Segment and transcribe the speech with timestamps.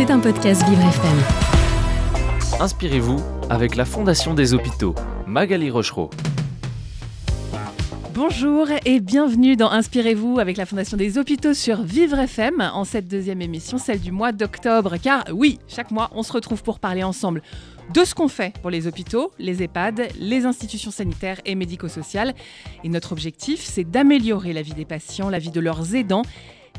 [0.00, 2.58] C'est un podcast Vivre FM.
[2.58, 3.18] Inspirez-vous
[3.50, 4.94] avec la Fondation des hôpitaux,
[5.26, 6.08] Magali Rochereau.
[8.14, 13.08] Bonjour et bienvenue dans Inspirez-vous avec la Fondation des hôpitaux sur Vivre FM en cette
[13.08, 14.96] deuxième émission, celle du mois d'octobre.
[14.96, 17.42] Car oui, chaque mois, on se retrouve pour parler ensemble
[17.92, 22.32] de ce qu'on fait pour les hôpitaux, les EHPAD, les institutions sanitaires et médico-sociales.
[22.84, 26.22] Et notre objectif, c'est d'améliorer la vie des patients, la vie de leurs aidants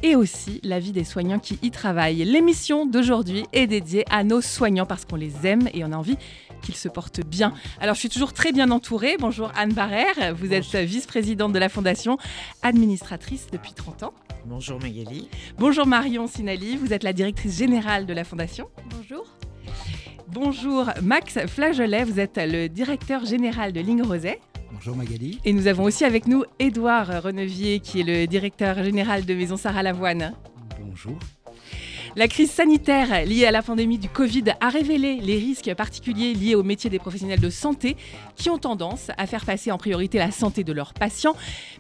[0.04, 2.24] et aussi la vie des soignants qui y travaillent.
[2.24, 6.18] L'émission d'aujourd'hui est dédiée à nos soignants parce qu'on les aime et on a envie
[6.62, 7.54] qu'ils se portent bien.
[7.80, 9.18] Alors, je suis toujours très bien entourée.
[9.20, 12.18] Bonjour Anne Barrère, vous êtes vice-présidente de la Fondation,
[12.62, 14.14] administratrice depuis 30 ans.
[14.46, 15.28] Bonjour Magali.
[15.58, 18.70] Bonjour Marion Sinali, vous êtes la directrice générale de la Fondation.
[18.90, 19.26] Bonjour.
[20.28, 24.40] Bonjour Max Flageolet, vous êtes le directeur général de Ligne Roset.
[24.84, 25.40] Bonjour Magali.
[25.46, 29.56] Et nous avons aussi avec nous Édouard Renevier, qui est le directeur général de Maison
[29.56, 30.34] Sarah Lavoine.
[30.84, 31.20] Bonjour.
[32.16, 36.56] La crise sanitaire liée à la pandémie du Covid a révélé les risques particuliers liés
[36.56, 37.96] au métier des professionnels de santé
[38.36, 41.36] qui ont tendance à faire passer en priorité la santé de leurs patients.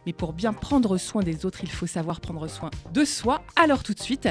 [0.05, 3.41] Mais pour bien prendre soin des autres, il faut savoir prendre soin de soi.
[3.55, 4.29] Alors tout de suite,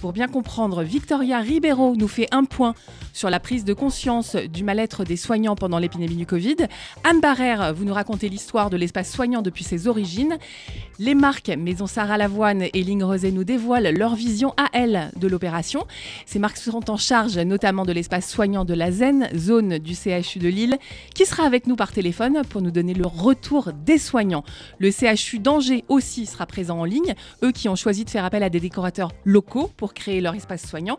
[0.00, 2.74] pour bien comprendre, Victoria Ribeiro nous fait un point
[3.12, 6.56] sur la prise de conscience du mal-être des soignants pendant l'épidémie du Covid.
[7.04, 10.38] Anne Barrère, vous nous racontez l'histoire de l'espace soignant depuis ses origines.
[10.98, 15.28] Les marques Maison Sarah Lavoine et Ligne Rosé nous dévoilent leur vision à elles de
[15.28, 15.86] l'opération.
[16.26, 20.38] Ces marques seront en charge notamment de l'espace soignant de la ZEN, zone du CHU
[20.38, 20.78] de Lille,
[21.14, 24.44] qui sera avec nous par téléphone pour nous donner le retour des soignants.
[24.78, 28.42] Le CHU d'Angers aussi sera présent en ligne, eux qui ont choisi de faire appel
[28.42, 30.98] à des décorateurs locaux pour créer leur espace soignant.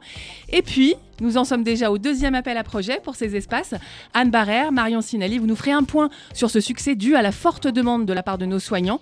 [0.49, 3.75] Et puis, nous en sommes déjà au deuxième appel à projet pour ces espaces.
[4.15, 7.31] Anne Barrère, Marion Sinali, vous nous ferez un point sur ce succès dû à la
[7.31, 8.99] forte demande de la part de nos soignants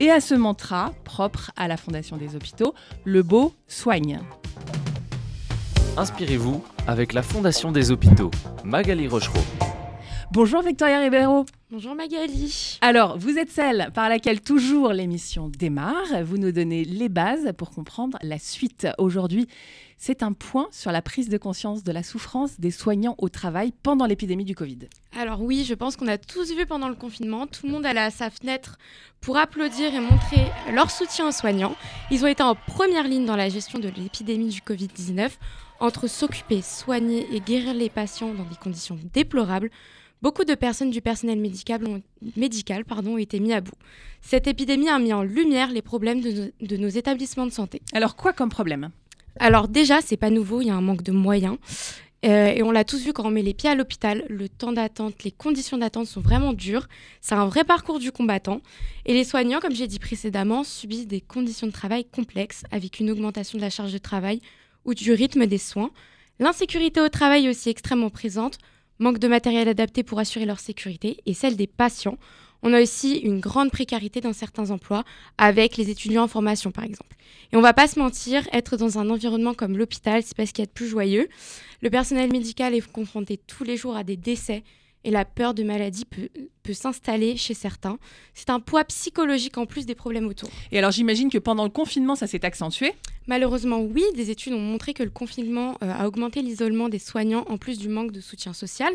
[0.00, 4.20] et à ce mantra propre à la Fondation des hôpitaux, le beau soigne.
[5.96, 8.30] Inspirez-vous avec la Fondation des hôpitaux,
[8.64, 9.71] Magali Rochereau.
[10.34, 11.44] Bonjour Victoria Ribeiro.
[11.70, 12.78] Bonjour Magali.
[12.80, 16.24] Alors, vous êtes celle par laquelle toujours l'émission démarre.
[16.24, 18.88] Vous nous donnez les bases pour comprendre la suite.
[18.96, 19.46] Aujourd'hui,
[19.98, 23.74] c'est un point sur la prise de conscience de la souffrance des soignants au travail
[23.82, 24.78] pendant l'épidémie du Covid.
[25.14, 28.00] Alors oui, je pense qu'on a tous vu pendant le confinement, tout le monde allait
[28.00, 28.78] à sa fenêtre
[29.20, 31.76] pour applaudir et montrer leur soutien aux soignants.
[32.10, 35.30] Ils ont été en première ligne dans la gestion de l'épidémie du Covid-19.
[35.78, 39.70] Entre s'occuper, soigner et guérir les patients dans des conditions déplorables,
[40.22, 42.00] Beaucoup de personnes du personnel médical ont,
[42.36, 43.74] médical, pardon, ont été mis à bout.
[44.20, 47.82] Cette épidémie a mis en lumière les problèmes de, nos, de nos établissements de santé.
[47.92, 48.90] Alors quoi comme problème?
[49.40, 51.56] Alors déjà, c'est pas nouveau, il y a un manque de moyens.
[52.24, 54.70] Euh, et on l'a tous vu quand on met les pieds à l'hôpital, le temps
[54.70, 56.86] d'attente, les conditions d'attente sont vraiment dures.
[57.20, 58.60] C'est un vrai parcours du combattant.
[59.06, 63.10] Et les soignants, comme j'ai dit précédemment, subissent des conditions de travail complexes avec une
[63.10, 64.40] augmentation de la charge de travail
[64.84, 65.90] ou du rythme des soins.
[66.38, 68.58] L'insécurité au travail est aussi extrêmement présente
[68.98, 72.18] manque de matériel adapté pour assurer leur sécurité et celle des patients.
[72.62, 75.02] On a aussi une grande précarité dans certains emplois,
[75.36, 77.16] avec les étudiants en formation par exemple.
[77.52, 80.52] Et on va pas se mentir, être dans un environnement comme l'hôpital, c'est pas ce
[80.52, 81.28] qu'il y a de plus joyeux.
[81.80, 84.62] Le personnel médical est confronté tous les jours à des décès
[85.04, 86.28] et la peur de maladie peut,
[86.62, 87.98] peut s'installer chez certains.
[88.34, 90.48] C'est un poids psychologique en plus des problèmes autour.
[90.70, 92.92] Et alors j'imagine que pendant le confinement, ça s'est accentué
[93.26, 94.04] Malheureusement, oui.
[94.16, 97.78] Des études ont montré que le confinement euh, a augmenté l'isolement des soignants en plus
[97.78, 98.92] du manque de soutien social.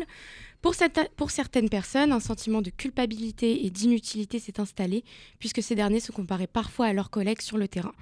[0.60, 5.04] Pour, cette, pour certaines personnes, un sentiment de culpabilité et d'inutilité s'est installé
[5.38, 7.92] puisque ces derniers se comparaient parfois à leurs collègues sur le terrain.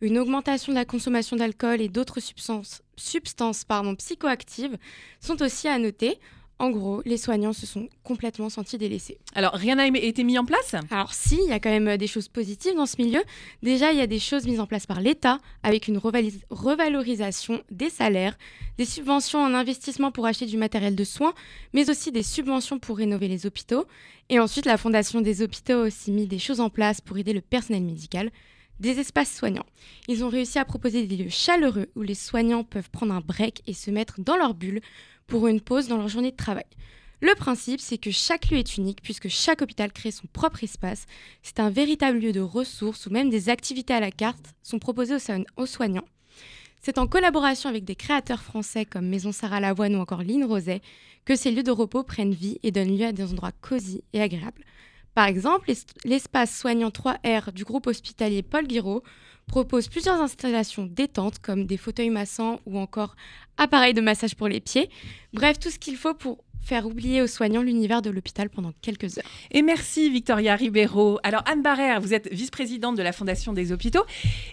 [0.00, 4.76] Une augmentation de la consommation d'alcool et d'autres substances, substances pardon, psychoactives
[5.20, 6.18] sont aussi à noter.
[6.58, 9.18] En gros, les soignants se sont complètement sentis délaissés.
[9.34, 10.74] Alors, rien n'a été mis en place?
[10.90, 13.22] Alors si, il y a quand même euh, des choses positives dans ce milieu.
[13.62, 17.90] Déjà, il y a des choses mises en place par l'État avec une revalorisation des
[17.90, 18.38] salaires,
[18.78, 21.34] des subventions en investissement pour acheter du matériel de soins,
[21.74, 23.84] mais aussi des subventions pour rénover les hôpitaux.
[24.30, 27.34] Et ensuite, la Fondation des hôpitaux a aussi mis des choses en place pour aider
[27.34, 28.30] le personnel médical
[28.80, 29.66] des espaces soignants.
[30.08, 33.62] Ils ont réussi à proposer des lieux chaleureux où les soignants peuvent prendre un break
[33.66, 34.80] et se mettre dans leur bulle
[35.26, 36.66] pour une pause dans leur journée de travail.
[37.22, 41.06] Le principe, c'est que chaque lieu est unique puisque chaque hôpital crée son propre espace.
[41.42, 45.16] C'est un véritable lieu de ressources où même des activités à la carte sont proposées
[45.56, 46.04] aux, soignants.
[46.82, 50.82] C'est en collaboration avec des créateurs français comme Maison Sarah Lavoine ou encore Line Roset
[51.24, 54.20] que ces lieux de repos prennent vie et donnent lieu à des endroits cosy et
[54.20, 54.62] agréables.
[55.16, 55.72] Par exemple,
[56.04, 59.02] l'espace soignant 3R du groupe hospitalier Paul Guiraud
[59.46, 63.16] propose plusieurs installations détentes comme des fauteuils massants ou encore
[63.56, 64.90] appareils de massage pour les pieds.
[65.32, 69.16] Bref, tout ce qu'il faut pour faire oublier aux soignants l'univers de l'hôpital pendant quelques
[69.16, 69.24] heures.
[69.52, 71.18] Et merci Victoria Ribeiro.
[71.22, 74.04] Alors Anne Barrère, vous êtes vice-présidente de la Fondation des hôpitaux.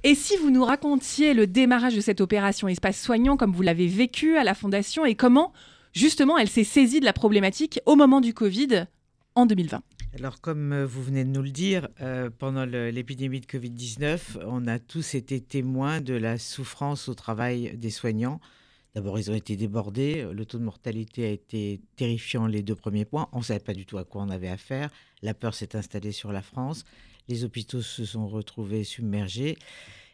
[0.05, 3.87] Et si vous nous racontiez le démarrage de cette opération Espace Soignant, comme vous l'avez
[3.87, 5.51] vécu à la Fondation, et comment
[5.91, 8.85] justement elle s'est saisie de la problématique au moment du Covid
[9.35, 9.81] en 2020
[10.15, 14.67] alors, comme euh, vous venez de nous le dire, euh, pendant l'épidémie de Covid-19, on
[14.67, 18.39] a tous été témoins de la souffrance au travail des soignants.
[18.93, 20.27] D'abord, ils ont été débordés.
[20.31, 23.27] Le taux de mortalité a été terrifiant les deux premiers points.
[23.31, 24.91] On ne savait pas du tout à quoi on avait affaire.
[25.23, 26.85] La peur s'est installée sur la France.
[27.27, 29.57] Les hôpitaux se sont retrouvés submergés.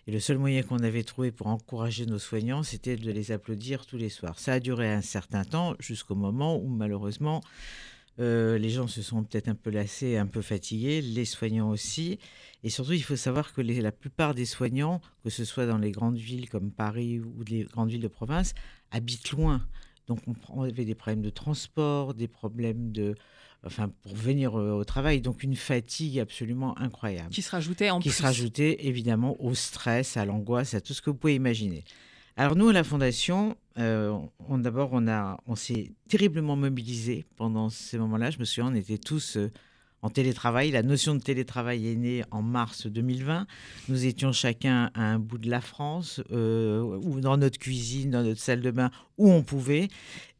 [0.08, 3.86] Et le seul moyen qu'on avait trouvé pour encourager nos soignants, c'était de les applaudir
[3.86, 4.40] tous les soirs.
[4.40, 7.42] Ça a duré un certain temps, jusqu'au moment où malheureusement,
[8.20, 12.20] euh, les gens se sont peut-être un peu lassés, un peu fatigués, les soignants aussi.
[12.64, 15.92] Et surtout, il faut savoir que la plupart des soignants, que ce soit dans les
[15.92, 18.54] grandes villes comme Paris ou les grandes villes de province,
[18.92, 19.66] habitent loin.
[20.08, 20.20] Donc
[20.50, 23.16] on, avait des problèmes de transport, des problèmes de,
[23.64, 27.30] enfin pour venir euh, au travail, donc une fatigue absolument incroyable.
[27.30, 28.18] Qui se rajoutait en qui plus.
[28.18, 31.84] se rajoutait évidemment au stress, à l'angoisse, à tout ce que vous pouvez imaginer.
[32.40, 38.32] Alors nous à la fondation, euh, on, d'abord on s'est terriblement mobilisé pendant ces moments-là.
[38.32, 39.52] Je me souviens, on était tous euh,
[40.02, 40.72] en télétravail.
[40.72, 43.46] La notion de télétravail est née en mars 2020.
[43.90, 48.24] Nous étions chacun à un bout de la France, euh, ou dans notre cuisine, dans
[48.24, 49.90] notre salle de bain, où on pouvait.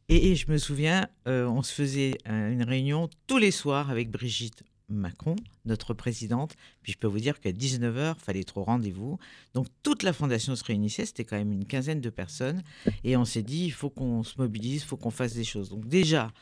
[0.08, 5.36] Et, je me souviens, on se faisait une réunion tous les soirs avec Brigitte Macron,
[5.64, 6.54] notre présidente.
[6.82, 9.18] Puis je peux vous dire qu'à 19h, il fallait trop rendez-vous.
[9.54, 12.62] Donc toute la fondation se réunissait, c'était quand même une quinzaine de personnes.
[13.04, 15.70] Et on s'est dit, il faut qu'on se mobilise, il faut qu'on fasse des choses.
[15.70, 16.32] Donc déjà,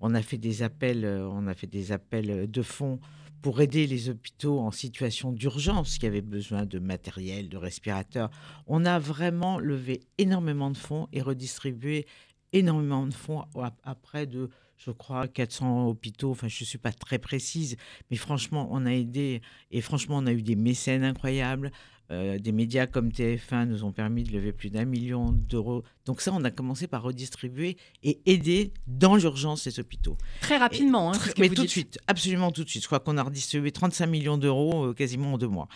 [0.00, 3.00] on a fait des appels, euh, on a fait des appels de fonds
[3.42, 8.30] pour aider les hôpitaux en situation d'urgence qui avaient besoin de matériel, de respirateurs.
[8.66, 12.06] On a vraiment levé énormément de fonds et redistribué
[12.52, 13.44] énormément de fonds
[13.84, 16.30] à, près de, je crois, 400 hôpitaux.
[16.30, 17.76] Enfin, je ne suis pas très précise,
[18.10, 21.72] mais franchement, on a aidé et franchement, on a eu des mécènes incroyables.
[22.10, 25.84] Euh, des médias comme TF1 nous ont permis de lever plus d'un million d'euros.
[26.06, 30.16] Donc ça, on a commencé par redistribuer et aider dans l'urgence ces hôpitaux.
[30.40, 32.82] Très rapidement, hein, mais tout de suite, absolument tout de suite.
[32.82, 35.68] Je crois qu'on a redistribué 35 millions d'euros euh, quasiment en deux mois.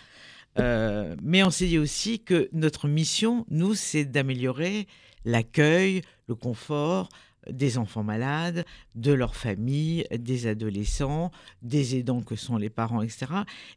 [0.59, 4.87] Euh, mais on s'est dit aussi que notre mission, nous, c'est d'améliorer
[5.25, 7.09] l'accueil, le confort,
[7.49, 11.31] des enfants malades, de leurs familles, des adolescents,
[11.61, 13.25] des aidants que sont les parents, etc.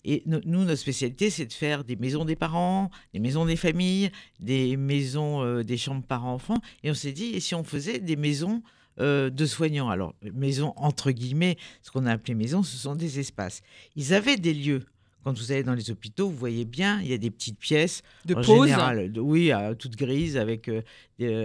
[0.04, 4.10] Et nous, notre spécialité, c'est de faire des maisons des parents, des maisons des familles,
[4.40, 6.60] des maisons euh, des chambres parents-enfants.
[6.82, 8.62] Et on s'est dit, et si on faisait des maisons
[9.00, 9.88] euh, de soignants?
[9.88, 13.62] Alors, maisons entre guillemets, ce qu'on a appelé maisons, ce sont des espaces.
[13.94, 14.84] Ils avaient des lieux
[15.26, 18.04] quand vous allez dans les hôpitaux, vous voyez bien, il y a des petites pièces.
[18.26, 18.70] De pause
[19.16, 20.82] Oui, toutes grises, avec euh,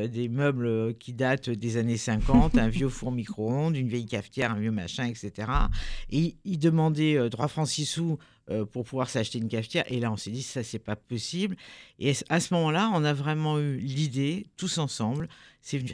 [0.08, 4.60] des, meubles qui datent des années 50, un vieux four micro-ondes, une vieille cafetière, un
[4.60, 5.48] vieux machin, etc.
[6.12, 8.20] Et ils demandaient euh, 3 francs 6 sous
[8.52, 9.84] euh, pour pouvoir s'acheter une cafetière.
[9.88, 11.56] Et là, on s'est dit, ça, c'est pas possible.
[11.98, 15.28] Et à ce moment-là, on a vraiment eu l'idée, tous ensemble,
[15.60, 15.94] c'est venu,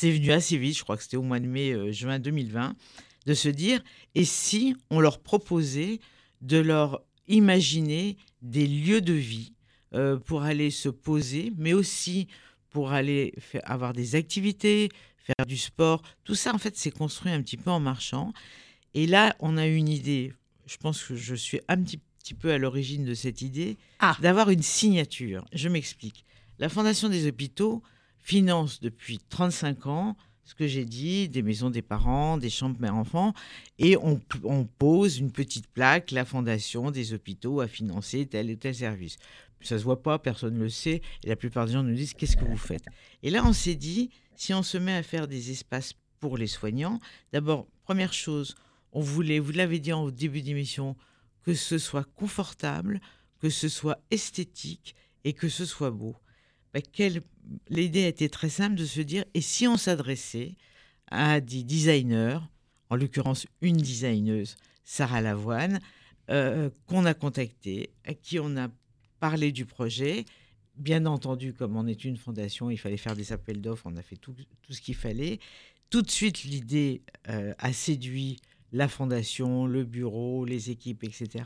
[0.00, 2.74] venu assez vite, je crois que c'était au mois de mai, juin 2020,
[3.26, 3.82] de se dire,
[4.14, 6.00] et si on leur proposait
[6.40, 9.52] de leur imaginer des lieux de vie
[9.94, 12.28] euh, pour aller se poser, mais aussi
[12.70, 16.02] pour aller faire, avoir des activités, faire du sport.
[16.24, 18.32] Tout ça, en fait, c'est construit un petit peu en marchant.
[18.94, 20.32] Et là, on a une idée.
[20.66, 24.16] Je pense que je suis un petit, petit peu à l'origine de cette idée ah.
[24.20, 25.44] d'avoir une signature.
[25.52, 26.24] Je m'explique.
[26.58, 27.82] La Fondation des hôpitaux
[28.18, 30.16] finance depuis 35 ans
[30.48, 33.34] ce que j'ai dit, des maisons des parents, des chambres mère-enfant,
[33.78, 34.18] et on,
[34.78, 39.18] pose une petite plaque, la fondation des hôpitaux a financé tel et tel service.
[39.60, 42.14] Ça se voit pas, personne ne le sait, et la plupart des gens nous disent
[42.14, 42.86] qu'est-ce que vous faites?
[43.22, 46.46] Et là, on s'est dit, si on se met à faire des espaces pour les
[46.46, 46.98] soignants,
[47.30, 48.54] d'abord, première chose,
[48.92, 50.96] on voulait, vous l'avez dit en début d'émission,
[51.42, 53.02] que ce soit confortable,
[53.38, 56.16] que ce soit esthétique et que ce soit beau.
[56.74, 56.82] Ben,
[57.68, 60.54] l'idée était très simple de se dire, et si on s'adressait
[61.10, 62.38] à des designers,
[62.90, 65.80] en l'occurrence une designeuse, Sarah Lavoine,
[66.30, 68.68] euh, qu'on a contactée, à qui on a
[69.20, 70.24] parlé du projet.
[70.76, 74.02] Bien entendu, comme on est une fondation, il fallait faire des appels d'offres, on a
[74.02, 74.34] fait tout,
[74.68, 75.40] ce qu'il fallait.
[75.90, 78.38] Tout de suite, l'idée euh, a séduit
[78.72, 81.44] la fondation, le bureau, les équipes, etc.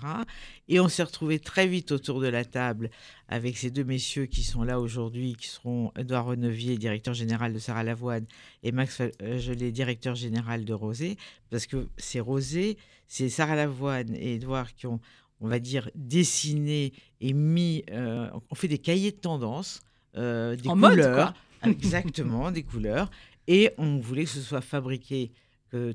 [0.68, 2.90] Et on s'est retrouvé très vite autour de la table
[3.28, 7.58] avec ces deux messieurs qui sont là aujourd'hui, qui seront Edouard Renevier, directeur général de
[7.58, 8.26] Sarah Lavoine,
[8.62, 11.16] et Max Gelé, directeur général de Rosé,
[11.50, 12.76] parce que c'est Rosé,
[13.06, 15.00] c'est Sarah Lavoine et Edouard qui ont,
[15.40, 19.80] on va dire, dessiné et mis, euh, on fait des cahiers de tendance,
[20.16, 23.10] euh, des en couleurs, mode, exactement, des couleurs,
[23.46, 25.32] et on voulait que ce soit fabriqué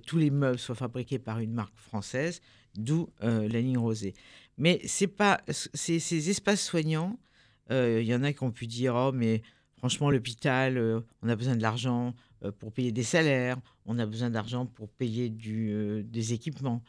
[0.06, 2.42] tous les meubles soient fabriqués par une marque française,
[2.76, 4.14] d'où la ligne rosée.
[4.58, 7.20] Mais c'est pas ces espaces soignants.
[7.70, 9.42] Il y en a qui ont pu dire oh mais
[9.78, 12.16] franchement l'hôpital, on a besoin de l'argent
[12.60, 16.82] pour payer des salaires, on a besoin d'argent pour payer du, des équipements.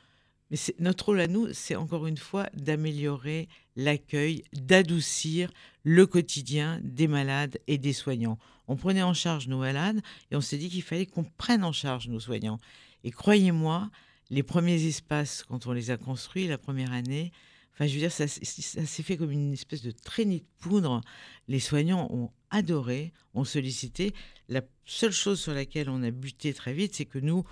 [0.50, 5.50] Mais notre rôle à nous, c'est encore une fois d'améliorer l'accueil, d'adoucir
[5.84, 8.38] le quotidien des malades et des soignants.
[8.66, 10.00] On prenait en charge nos malades
[10.30, 12.58] et on s'est dit qu'il fallait qu'on prenne en charge nos soignants.
[13.04, 13.90] Et croyez-moi,
[14.30, 17.32] les premiers espaces, quand on les a construits la première année,
[17.72, 21.00] enfin, je veux dire, ça, ça s'est fait comme une espèce de traînée de poudre.
[21.46, 24.14] Les soignants ont adoré, ont sollicité.
[24.48, 27.44] La seule chose sur laquelle on a buté très vite, c'est que nous,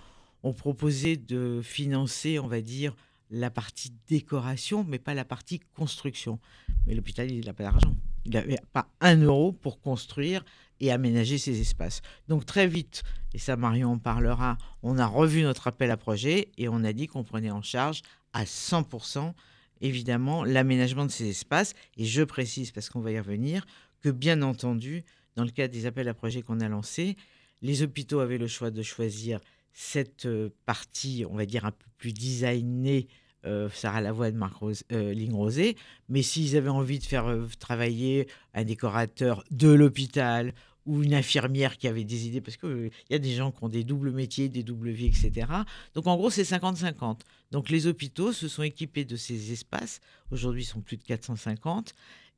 [0.46, 2.94] on proposait de financer, on va dire,
[3.30, 6.38] la partie décoration, mais pas la partie construction.
[6.86, 7.96] Mais l'hôpital, il n'a pas d'argent.
[8.24, 10.44] Il n'avait pas un euro pour construire
[10.78, 12.00] et aménager ces espaces.
[12.28, 13.02] Donc très vite,
[13.34, 16.92] et ça Marion en parlera, on a revu notre appel à projet et on a
[16.92, 19.32] dit qu'on prenait en charge à 100%
[19.80, 21.74] évidemment l'aménagement de ces espaces.
[21.96, 23.66] Et je précise, parce qu'on va y revenir,
[24.00, 27.16] que bien entendu, dans le cadre des appels à projets qu'on a lancés,
[27.62, 29.40] les hôpitaux avaient le choix de choisir
[29.78, 30.26] cette
[30.64, 33.08] partie, on va dire, un peu plus designée,
[33.44, 35.76] euh, Sarah Lavoine, Marc Rose, euh, Rosé,
[36.08, 40.54] mais s'ils avaient envie de faire travailler un décorateur de l'hôpital
[40.86, 43.62] ou une infirmière qui avait des idées, parce qu'il il y a des gens qui
[43.62, 45.46] ont des doubles métiers, des doubles vies, etc.
[45.92, 47.20] Donc en gros, c'est 50-50.
[47.50, 50.00] Donc les hôpitaux se sont équipés de ces espaces.
[50.30, 51.92] Aujourd'hui, ils sont plus de 450.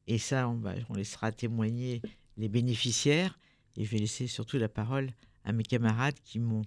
[0.09, 2.03] Et ça, on, on laissera témoigner
[2.37, 3.39] les bénéficiaires.
[3.77, 5.13] Et je vais laisser surtout la parole
[5.45, 6.65] à mes camarades qui m'ont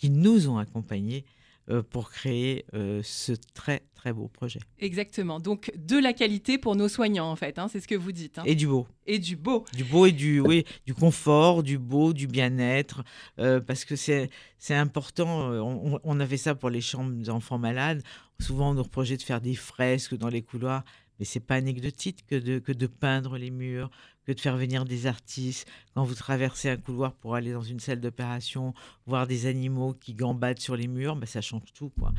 [0.00, 1.24] qui nous ont accompagnés
[1.68, 4.60] euh, pour créer euh, ce très très beau projet.
[4.78, 5.40] Exactement.
[5.40, 8.38] Donc de la qualité pour nos soignants en fait, hein, c'est ce que vous dites.
[8.38, 8.44] Hein.
[8.46, 8.86] Et du beau.
[9.06, 9.66] Et du beau.
[9.76, 13.04] Du beau et du oui, du confort, du beau, du bien-être,
[13.38, 15.50] euh, parce que c'est c'est important.
[15.50, 18.02] On, on, avait ça pour les chambres d'enfants malades.
[18.40, 20.82] Souvent on nous reprochait de faire des fresques dans les couloirs,
[21.18, 23.90] mais c'est pas anecdotique que de que de peindre les murs,
[24.30, 25.68] que de faire venir des artistes.
[25.94, 28.74] Quand vous traversez un couloir pour aller dans une salle d'opération,
[29.06, 31.90] voir des animaux qui gambadent sur les murs, ben ça change tout.
[31.98, 32.12] Quoi.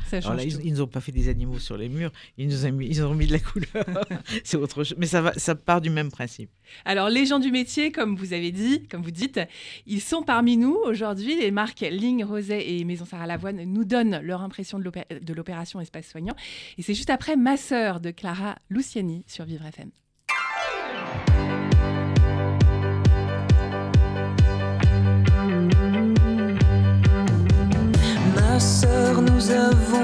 [0.62, 3.14] Ils, n'ont pas fait des animaux sur les murs, ils nous ont mis, ils ont
[3.14, 4.06] mis de la couleur.
[4.44, 4.94] C'est autre chose.
[4.98, 6.50] Mais ça, va, ça part du même principe.
[6.84, 9.40] Alors, les gens du métier, comme vous avez dit, comme vous dites,
[9.86, 11.38] ils sont parmi nous aujourd'hui.
[11.40, 16.08] Les marques Ligne, Roset et Maison Sarah Lavoine nous donnent leur impression de l'opération Espace
[16.08, 16.34] Soignant.
[16.76, 19.90] Et c'est juste après Ma sœur de Clara Luciani sur Vivre FM.
[29.52, 30.01] Nous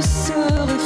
[0.00, 0.78] personne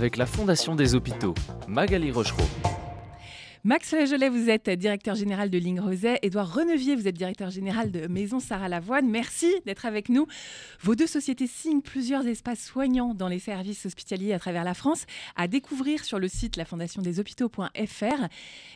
[0.00, 1.34] avec la Fondation des hôpitaux.
[1.68, 2.42] Magali Rochereau.
[3.64, 6.18] Max Lagelet, vous êtes directeur général de Ligne Roset.
[6.22, 9.10] Édouard Renevier, vous êtes directeur général de Maison Sarah Lavoine.
[9.10, 10.26] Merci d'être avec nous.
[10.80, 15.04] Vos deux sociétés signent plusieurs espaces soignants dans les services hospitaliers à travers la France,
[15.36, 18.28] à découvrir sur le site lafondationdeshôpitaux.fr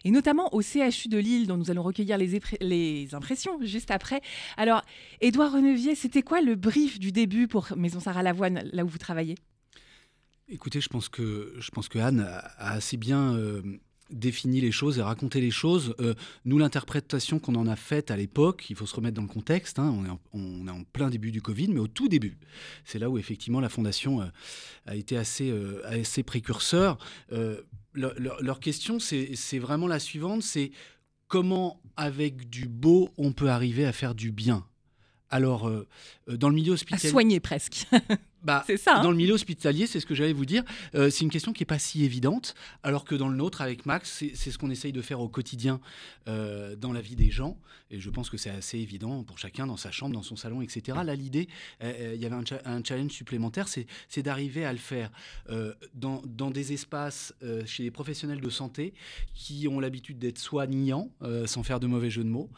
[0.04, 4.21] et notamment au CHU de Lille, dont nous allons recueillir les, les impressions juste après.
[4.59, 4.83] Alors,
[5.23, 8.99] Édouard Renevier, c'était quoi le brief du début pour Maison Sarah Lavoine, là où vous
[8.99, 9.37] travaillez?
[10.48, 13.62] Écoutez, je pense que, je pense que Anne a assez bien euh,
[14.10, 15.94] définit les choses et raconter les choses.
[16.00, 16.12] Euh,
[16.44, 19.78] nous, l'interprétation qu'on en a faite à l'époque, il faut se remettre dans le contexte,
[19.78, 19.90] hein,
[20.32, 22.36] on, est en, plein début du Covid, mais au tout début,
[22.84, 24.26] c'est là où effectivement la Fondation euh,
[24.84, 25.52] a été assez,
[25.84, 26.98] assez précurseur.
[27.94, 30.72] Leur, leur, question, c'est vraiment la suivante, c'est
[31.26, 34.66] comment avec du beau, on peut arriver à faire du bien?
[35.30, 35.72] Alors,
[36.28, 37.08] dans le milieu hospitalier.
[37.08, 37.86] À soigner presque.
[38.44, 38.98] Bah, ça.
[38.98, 40.62] Hein dans le milieu hospitalier, c'est ce que j'allais vous dire.
[40.94, 43.86] Euh, c'est une question qui n'est pas si évidente, alors que dans le nôtre, avec
[43.86, 45.80] Max, c'est ce qu'on essaye de faire au quotidien
[46.28, 47.58] euh, dans la vie des gens.
[47.90, 50.62] Et je pense que c'est assez évident pour chacun dans sa chambre, dans son salon,
[50.62, 50.98] etc.
[51.04, 51.48] Là, l'idée,
[51.82, 55.10] euh, il y avait un, cha un challenge supplémentaire, c'est d'arriver à le faire
[55.94, 57.34] dans, dans, des espaces
[57.66, 58.94] chez les professionnels de santé
[59.34, 61.10] qui ont l'habitude d'être soignants,
[61.46, 62.50] sans faire de mauvais jeu de mots,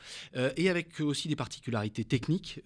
[0.56, 2.60] et avec aussi des particularités techniques.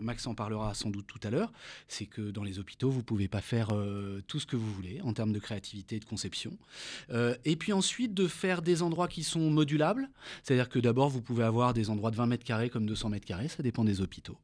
[0.00, 1.52] Max en parlera sans doute tout à l'heure.
[1.88, 5.00] C'est que dans les vous ne pouvez pas faire euh, tout ce que vous voulez
[5.02, 6.56] en termes de créativité et de conception.
[7.10, 10.08] Euh, et puis ensuite, de faire des endroits qui sont modulables,
[10.42, 13.26] c'est-à-dire que d'abord, vous pouvez avoir des endroits de 20 mètres carrés comme 200 mètres
[13.26, 14.38] carrés, ça dépend des hôpitaux.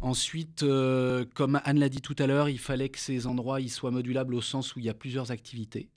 [0.00, 3.90] Ensuite, euh, comme Anne l'a dit tout à l'heure, il fallait que ces endroits soient
[3.90, 5.88] modulables au sens où il y a plusieurs activités.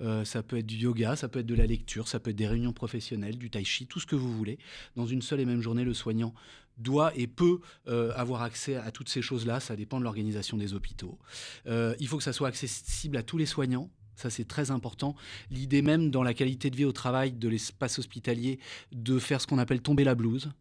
[0.00, 2.36] Euh, ça peut être du yoga, ça peut être de la lecture, ça peut être
[2.36, 4.58] des réunions professionnelles, du tai chi, tout ce que vous voulez.
[4.96, 6.34] Dans une seule et même journée, le soignant
[6.78, 9.60] doit et peut euh, avoir accès à toutes ces choses-là.
[9.60, 11.18] Ça dépend de l'organisation des hôpitaux.
[11.66, 13.90] Euh, il faut que ça soit accessible à tous les soignants.
[14.16, 15.16] Ça, c'est très important.
[15.50, 18.58] L'idée même dans la qualité de vie au travail de l'espace hospitalier
[18.92, 20.52] de faire ce qu'on appelle tomber la blouse,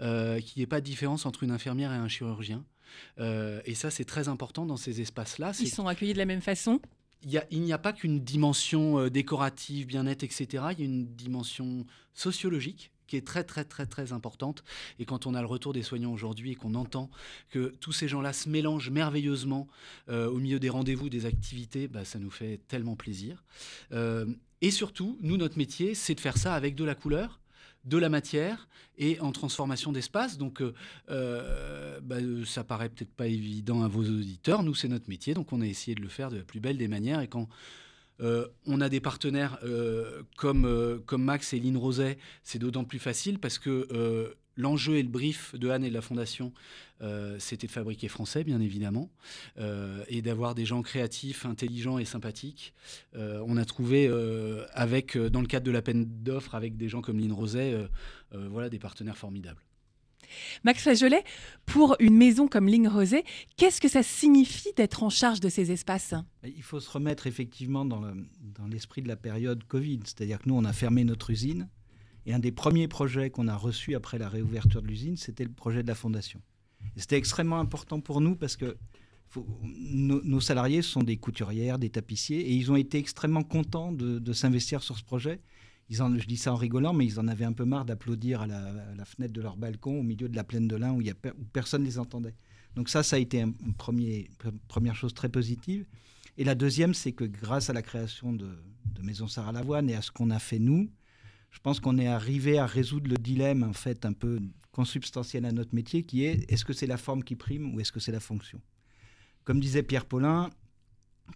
[0.00, 2.64] euh, qu'il n'y ait pas de différence entre une infirmière et un chirurgien.
[3.18, 5.52] Et ça, c'est très important dans ces espaces-là.
[5.58, 6.80] Ils sont accueillis de la même façon?
[7.24, 10.64] Il, n'y a pas qu'une dimension euh, décorative, bien-être, etc.
[10.72, 14.64] Il y a une dimension sociologique qui est très très très très importante.
[14.98, 17.10] Et quand on a le retour des soignants aujourd'hui et qu'on entend
[17.50, 19.68] que tous ces gens-là se mélangent merveilleusement
[20.08, 23.44] euh, au milieu des rendez-vous, des activités, bah, ça nous fait tellement plaisir.
[23.92, 24.26] Euh,
[24.60, 27.40] et surtout, nous, notre métier, c'est de faire ça avec de la couleur,
[27.84, 28.68] de la matière
[28.98, 30.38] et en transformation d'espace.
[30.38, 30.62] Donc,
[31.10, 32.16] euh, bah,
[32.46, 34.62] ça paraît peut-être pas évident à vos auditeurs.
[34.62, 36.78] Nous, c'est notre métier, donc on a essayé de le faire de la plus belle
[36.78, 37.20] des manières.
[37.20, 37.48] Et quand
[38.20, 42.84] euh, on a des partenaires euh, comme, euh, comme Max et Lynn Roset, c'est d'autant
[42.84, 46.52] plus facile parce que euh, l'enjeu et le brief de Anne et de la Fondation,
[47.02, 49.10] euh, c'était de fabriquer français, bien évidemment,
[49.58, 52.72] euh, et d'avoir des gens créatifs, intelligents et sympathiques.
[53.14, 54.10] on a trouvé,
[54.72, 57.88] avec, dans le cadre de la peine d'offre, avec des gens comme Lynn Roset,
[58.32, 59.60] voilà, des partenaires formidables.
[60.64, 61.24] Max Fagelet,
[61.66, 63.24] pour une maison comme Ligne Rosée,
[63.56, 66.14] qu'est-ce que ça signifie d'être en charge de ces espaces?
[66.44, 68.00] Il faut se remettre effectivement dans
[68.70, 70.00] l'esprit le, dans de la période Covid.
[70.04, 71.68] C'est-à-dire que nous, on a fermé notre usine.
[72.26, 75.52] Et un des premiers projets qu'on a reçus après la réouverture de l'usine, c'était le
[75.52, 76.40] projet de la fondation.
[76.96, 78.76] C'était extrêmement important pour nous parce que
[79.62, 84.82] nos, salariés sont des couturières, des tapissiers, et ils ont été extrêmement contents de, s'investir
[84.82, 85.40] sur ce projet
[85.90, 88.40] ils en, je dis ça en rigolant, mais ils en avaient un peu marre d'applaudir
[88.40, 91.44] à, la, fenêtre de leur balcon au milieu de la plaine de lin où, où
[91.52, 92.34] personne ne les entendait.
[92.74, 93.74] Donc ça, ça a été une
[94.66, 95.86] première chose très positive.
[96.36, 99.94] Et la deuxième, c'est que grâce à la création de, de Maison Sarah Lavoine et
[99.94, 100.90] à ce qu'on a fait nous,
[101.54, 104.40] je pense qu'on est arrivé à résoudre le dilemme en fait un peu
[104.72, 107.92] consubstantiel à notre métier, qui est est-ce que c'est la forme qui prime ou est-ce
[107.92, 108.60] que c'est la fonction?
[109.44, 110.50] Comme disait Pierre Paulin,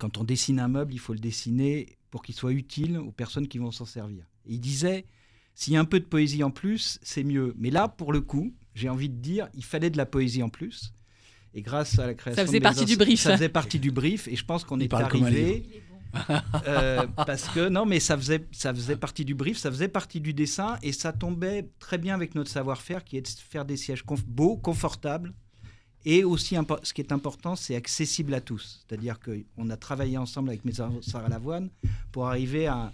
[0.00, 3.46] quand on dessine un meuble, il faut le dessiner pour qu'il soit utile aux personnes
[3.46, 4.24] qui vont s'en servir.
[4.44, 5.06] Et il disait,
[5.54, 7.54] s'il y a un peu de poésie en plus, c'est mieux.
[7.56, 10.48] Mais là, pour le coup, j'ai envie de dire, il fallait de la poésie en
[10.48, 10.92] plus.
[11.54, 13.20] Et grâce à la création, ça faisait partie du brief.
[13.20, 14.26] Ça faisait partie du brief.
[14.26, 15.84] Et je pense qu'on est arrivé.
[16.66, 20.20] Euh, parce que non, mais ça faisait ça faisait partie du brief, ça faisait partie
[20.20, 23.76] du dessin et ça tombait très bien avec notre savoir-faire qui est de faire des
[23.76, 25.32] sièges beaux, confortables
[26.04, 28.84] et aussi ce qui est important, c'est accessible à tous.
[28.86, 31.70] C'est-à-dire qu'on a travaillé ensemble avec Maison Sarah Lavoine
[32.12, 32.92] pour arriver à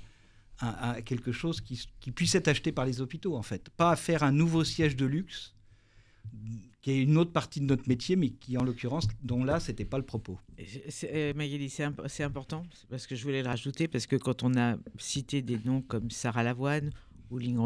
[1.05, 3.69] quelque chose qui, qui, puisse être acheté par les hôpitaux, en fait.
[3.77, 5.55] Pas à faire un nouveau siège de luxe,
[6.85, 9.87] qui est une autre partie de notre métier, mais qui, en l'occurrence, dont là, c'était
[9.87, 10.39] pas le propos.
[11.05, 14.55] Euh, Magali, c'est imp important, parce que je voulais le rajouter, parce que quand on
[14.59, 16.91] a cité des noms comme Sarah Lavoine
[17.31, 17.59] ou Ligne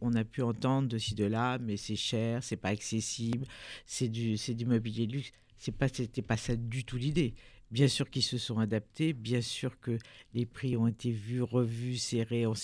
[0.00, 3.46] on a pu entendre de ci, de là, mais c'est cher, c'est pas accessible,
[3.84, 5.32] c'est du, du mobilier de luxe.
[5.58, 7.34] C'est pas, c'était pas ça du tout l'idée.
[7.70, 9.98] Bien sûr qu'ils se sont adaptés, bien sûr que
[10.34, 12.54] les prix ont été vus, revus, serrés, on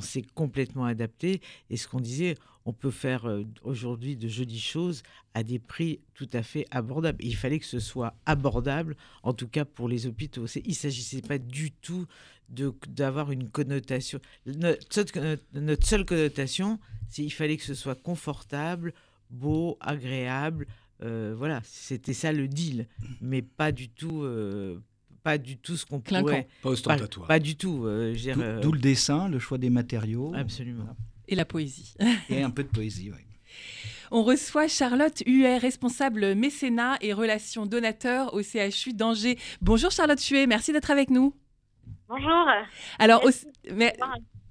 [0.00, 1.40] s'est complètement adapté.
[1.68, 2.36] Et ce qu'on disait,
[2.68, 5.02] on peut faire euh, aujourd'hui de jolies choses
[5.32, 7.16] à des prix tout à fait abordables.
[7.24, 10.44] il fallait que ce soit abordable, en tout cas pour les hôpitaux.
[10.46, 12.06] il ne s'agissait pas du tout
[12.50, 14.20] d'avoir une connotation.
[14.44, 15.02] Notre,
[15.54, 16.78] notre seule connotation,
[17.08, 18.92] c'est qu'il fallait que ce soit confortable,
[19.30, 20.66] beau, agréable,
[21.02, 22.86] euh, voilà, c'était ça le deal,
[23.22, 24.78] mais pas du tout, euh,
[25.22, 26.48] pas du tout ce qu'on pouvait.
[26.62, 27.28] Pas ostentatoire.
[27.28, 27.86] Pas, du tout.
[27.86, 30.32] Euh, D'où le dessin, le choix des matériaux.
[30.34, 30.84] Absolument.
[31.28, 31.94] Et la poésie.
[32.30, 33.22] Et un peu de poésie, oui.
[34.10, 39.38] On reçoit Charlotte Huet, responsable mécénat et relations donateurs au CHU d'Angers.
[39.60, 41.34] Bonjour Charlotte Huet, merci d'être avec nous.
[42.08, 42.46] Bonjour.
[42.98, 43.22] Alors,
[43.74, 43.94] mais,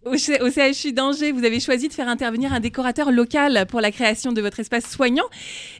[0.05, 4.31] au, CHU d'Angers, vous avez choisi de faire intervenir un décorateur local pour la création
[4.31, 5.25] de votre espace soignant.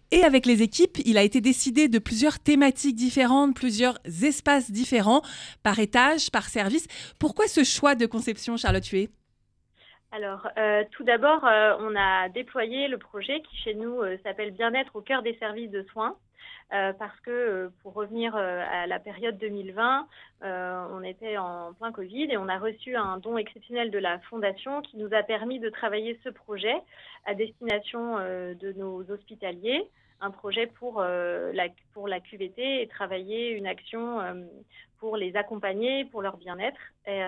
[0.10, 5.22] Et avec les équipes, il a été décidé de plusieurs thématiques différentes, plusieurs espaces différents,
[5.62, 6.88] par étage, par service.
[7.20, 9.10] Pourquoi ce choix de conception, Charlotte Huet?
[10.12, 14.52] Alors, euh, tout d'abord, euh, on a déployé le projet qui, chez nous, euh, s'appelle
[14.52, 16.16] Bien-être au cœur des services de soins.
[16.70, 20.06] Parce que pour revenir à la période 2020,
[20.42, 24.82] on était en plein Covid et on a reçu un don exceptionnel de la Fondation
[24.82, 26.76] qui nous a permis de travailler ce projet
[27.26, 29.90] à destination de nos hospitaliers
[30.20, 34.20] un projet pour, la, pour la QVT et travailler une action
[35.00, 36.80] pour les accompagner, pour leur bien-être.
[37.06, 37.22] Et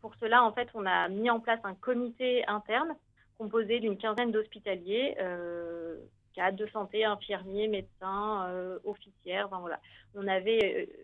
[0.00, 2.94] pour cela, en fait, on a mis en place un comité interne
[3.38, 5.16] composé d'une quinzaine d'hospitaliers
[6.36, 9.48] cadres de santé, infirmiers, médecins, euh, officières.
[9.48, 9.80] voilà.
[10.14, 10.96] On avait euh,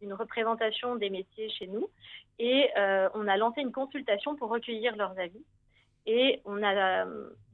[0.00, 1.90] une représentation des métiers chez nous
[2.38, 5.44] et euh, on a lancé une consultation pour recueillir leurs avis.
[6.06, 7.04] Et on a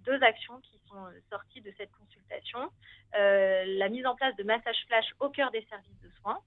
[0.04, 2.70] deux actions qui sont sorties de cette consultation.
[3.14, 6.38] la mise en place de massage flash au cœur des services de soins,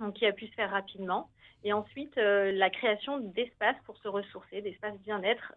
[0.00, 1.28] donc qui a pu se faire rapidement.
[1.62, 5.54] Et ensuite, la création d'espaces pour se ressourcer, d'espaces bien-être.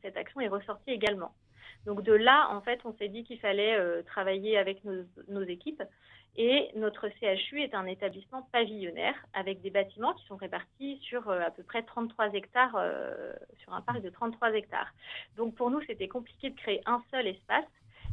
[0.00, 1.34] cette action est ressortie également.
[1.86, 5.82] Donc de là, en fait, on s'est dit qu'il fallait euh, travailler avec nos, équipes.
[6.36, 11.40] Et notre CHU est un établissement pavillonnaire avec des bâtiments qui sont répartis sur euh,
[11.40, 14.92] à peu près 33 hectares, euh, sur un parc de 33 hectares.
[15.36, 17.64] Donc pour nous, c'était compliqué de créer un seul espace.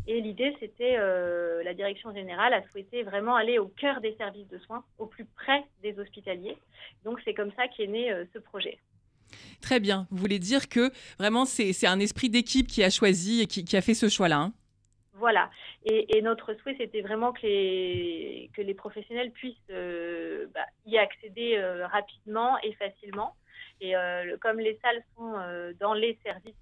[0.07, 4.59] Et l'idée, c'était, la direction générale a souhaité vraiment aller au cœur des services de
[4.59, 6.57] soins, au plus près des hospitaliers.
[7.03, 8.77] Donc c'est comme ça qu'est né ce projet.
[9.61, 10.07] Très bien.
[10.11, 13.81] Vous voulez dire que vraiment c'est un esprit d'équipe qui a choisi et qui, a
[13.81, 14.37] fait ce choix-là.
[14.37, 14.53] Hein?
[15.13, 15.49] Voilà.
[15.85, 21.57] Et, notre souhait, c'était vraiment que les, que les professionnels puissent euh, bah, y accéder
[21.57, 23.35] euh, rapidement et facilement.
[23.81, 25.33] Et euh, comme les salles sont
[25.79, 26.53] dans les services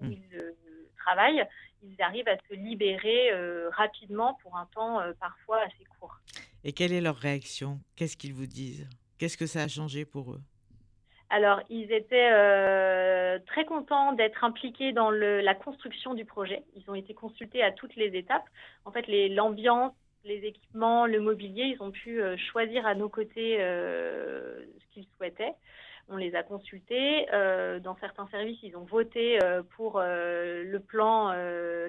[0.00, 0.12] où mmh.
[0.12, 0.54] ils
[0.96, 1.44] travaillent,
[1.82, 3.30] ils arrivent à se libérer
[3.70, 6.16] rapidement pour un temps parfois assez court.
[6.64, 7.80] Et quelle est leur réaction?
[7.96, 8.88] Qu'est-ce qu'ils vous disent?
[9.18, 10.40] Qu'est-ce que ça a changé pour eux?
[11.32, 16.62] Alors, ils étaient euh, très contents d'être impliqués dans la construction du projet.
[16.76, 18.44] Ils ont été consultés à toutes les étapes.
[18.84, 23.56] En fait, l'ambiance, les, équipements, le mobilier, ils ont pu euh, choisir à nos côtés
[23.60, 25.54] euh, ce qu'ils souhaitaient.
[26.08, 27.26] On les a consultés.
[27.82, 29.38] dans certains services, ils ont voté
[29.76, 31.32] pour le plan,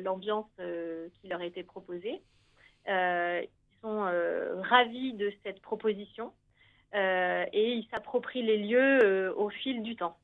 [0.01, 2.21] l'ambiance qui leur a été proposée.
[2.87, 3.47] ils
[3.81, 4.01] sont
[4.61, 6.31] ravis de cette proposition.
[6.95, 10.15] Euh, et ils s'approprient les lieux euh, au fil du temps.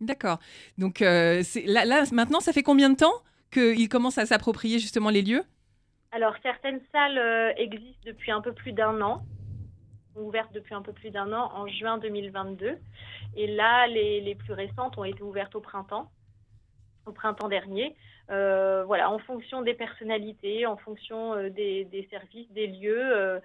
[0.00, 0.38] D'accord.
[0.78, 3.12] Donc euh, là, là, maintenant, ça fait combien de temps
[3.52, 5.42] qu'ils commencent à s'approprier justement les lieux?
[6.12, 9.24] Alors, certaines salles existent depuis un peu plus d'un an,
[10.22, 12.78] ouvertes depuis un peu plus d'un an, en juin 2022.
[13.36, 16.10] Et là, les, les, plus récentes ont été ouvertes au printemps,
[17.06, 17.94] au printemps dernier.
[18.28, 23.40] voilà, en fonction des personnalités, en fonction des, des, services, des lieux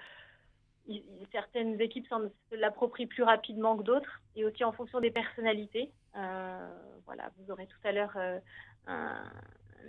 [1.32, 5.92] certaines équipes se l'approprient plus rapidement que d'autres et aussi en fonction des personnalités.
[6.16, 6.70] Euh,
[7.06, 8.40] voilà, vous aurez tout à l'heure euh,
[8.88, 9.22] un,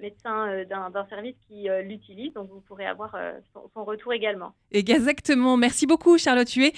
[0.00, 2.33] médecin euh, d'un service qui euh, l'utilise.
[2.33, 4.55] Donc, vous pourrez avoir euh, son, retour également.
[4.72, 5.57] Exactement.
[5.57, 6.72] Merci beaucoup, Charlotte Huet.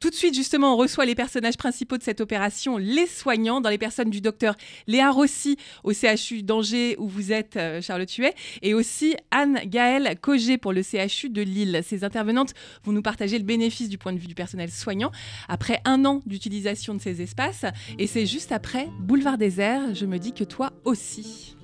[0.00, 3.70] Tout de suite, justement, on reçoit les personnages principaux de cette opération, les soignants, dans
[3.70, 4.54] les personnes du docteur
[4.86, 10.72] Léa Rossi au CHU d'Angers, où vous êtes, Charlotte Huet, et aussi Anne-Gaëlle Cogé pour
[10.72, 11.80] le CHU de Lille.
[11.82, 15.10] Ces intervenantes vont nous partager le bénéfice du point de vue du personnel soignant
[15.48, 17.64] après un an d'utilisation de ces espaces.
[17.98, 21.56] Et c'est juste après Boulevard Désert, je me dis que toi aussi.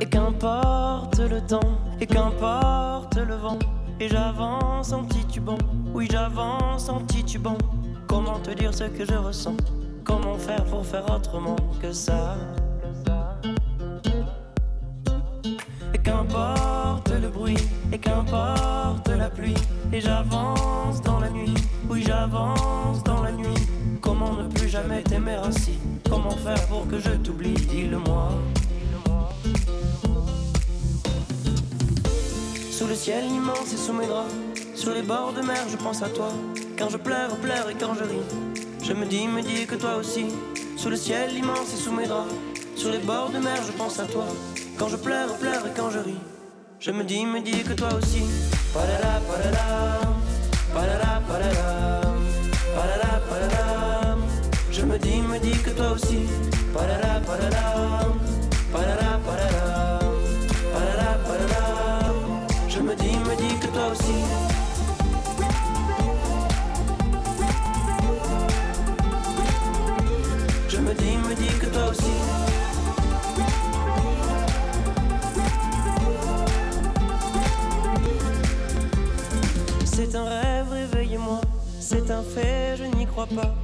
[0.00, 1.60] Et qu'importe le temps,
[2.00, 3.58] et qu'importe le vent,
[4.00, 5.58] et j'avance en titubant,
[5.92, 7.58] oui j'avance en titubant.
[8.06, 9.56] Comment te dire ce que je ressens?
[10.04, 12.36] Comment faire pour faire autrement que ça?
[15.94, 17.56] Et qu'importe le bruit,
[17.92, 19.54] et qu'importe la pluie
[19.92, 21.54] et j'avance dans la nuit.
[21.88, 23.54] Oui, j'avance dans la nuit.
[24.04, 28.28] Comment ne plus jamais t'aimer ainsi Comment faire pour que je t'oublie Dis-le-moi.
[32.70, 34.34] Sous le ciel immense et sous mes draps,
[34.74, 36.28] sur les bords de mer, je pense à toi.
[36.78, 38.26] Quand je pleure, pleure et quand je ris,
[38.82, 40.26] je me dis, me dis que toi aussi.
[40.76, 42.34] Sous le ciel immense et sous mes draps,
[42.76, 44.26] sur les bords de mer, je pense à toi.
[44.78, 46.20] Quand je pleure, pleure et quand je ris,
[46.78, 48.24] je me dis, me dis que toi aussi.
[62.84, 64.18] Me dis, me dis que toi aussi.
[70.68, 72.16] Je me dis, me dis que toi aussi.
[79.84, 81.40] C'est un rêve, réveillez-moi.
[81.80, 83.63] C'est un fait, je n'y crois pas.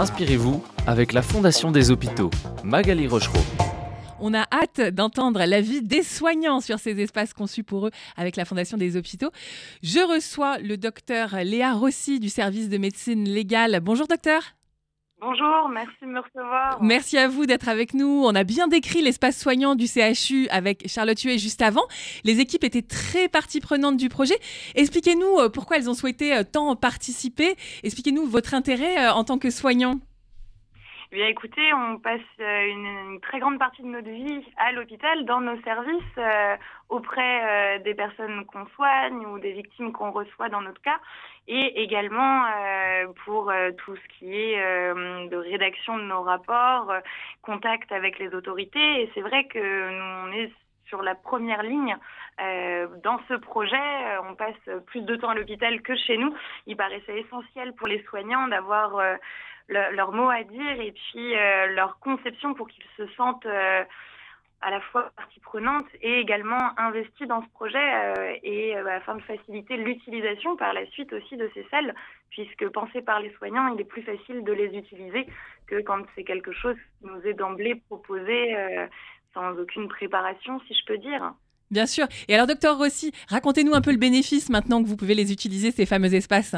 [0.00, 2.30] Inspirez-vous avec la Fondation des hôpitaux.
[2.64, 3.42] Magali Rochereau.
[4.18, 8.46] On a hâte d'entendre l'avis des soignants sur ces espaces conçus pour eux avec la
[8.46, 9.30] Fondation des hôpitaux.
[9.82, 13.80] Je reçois le docteur Léa Rossi du service de médecine légale.
[13.82, 14.40] Bonjour docteur.
[15.20, 16.82] Bonjour, merci de me recevoir.
[16.82, 18.22] Merci à vous d'être avec nous.
[18.24, 21.84] On a bien décrit l'espace soignant du CHU avec Charlotte Huet juste avant.
[22.24, 24.38] Les équipes étaient très partie prenante du projet.
[24.76, 27.56] Expliquez-nous euh, pourquoi elles ont souhaité euh, tant participer.
[27.82, 30.00] Expliquez-nous votre intérêt euh, en tant que soignant.
[31.12, 35.24] Eh bien, écoutez, on passe euh, une, très grande partie de notre vie à l'hôpital,
[35.24, 36.56] dans nos services, euh,
[36.88, 41.00] auprès euh, des personnes qu'on soigne ou des victimes qu'on reçoit dans notre cas,
[41.48, 42.44] et également
[43.24, 46.92] pour tout ce qui est de rédaction de nos rapports,
[47.42, 49.02] contact avec les autorités.
[49.02, 50.52] Et c'est vrai que nous, on est
[50.86, 51.96] sur la première ligne
[53.02, 54.20] dans ce projet.
[54.28, 56.32] On passe plus de temps à l'hôpital que chez nous.
[56.68, 59.00] Il paraissait essentiel pour les soignants d'avoir
[59.70, 63.82] le- leur mot à dire et puis euh, leur conception pour qu'ils se sentent euh,
[64.60, 69.14] à la fois partie prenante et également investis dans ce projet euh, et euh, afin
[69.16, 71.94] de faciliter l'utilisation par la suite aussi de ces salles
[72.30, 75.26] puisque pensé par les soignants, il est plus facile de les utiliser
[75.66, 78.54] que quand c'est quelque chose qui nous est d'emblée proposé
[79.34, 81.32] sans aucune préparation, si je peux dire.
[81.70, 82.06] Bien sûr.
[82.28, 85.70] Et alors, docteur Rossi, racontez-nous un peu le bénéfice maintenant que vous pouvez les utiliser,
[85.70, 86.56] ces fameux espaces.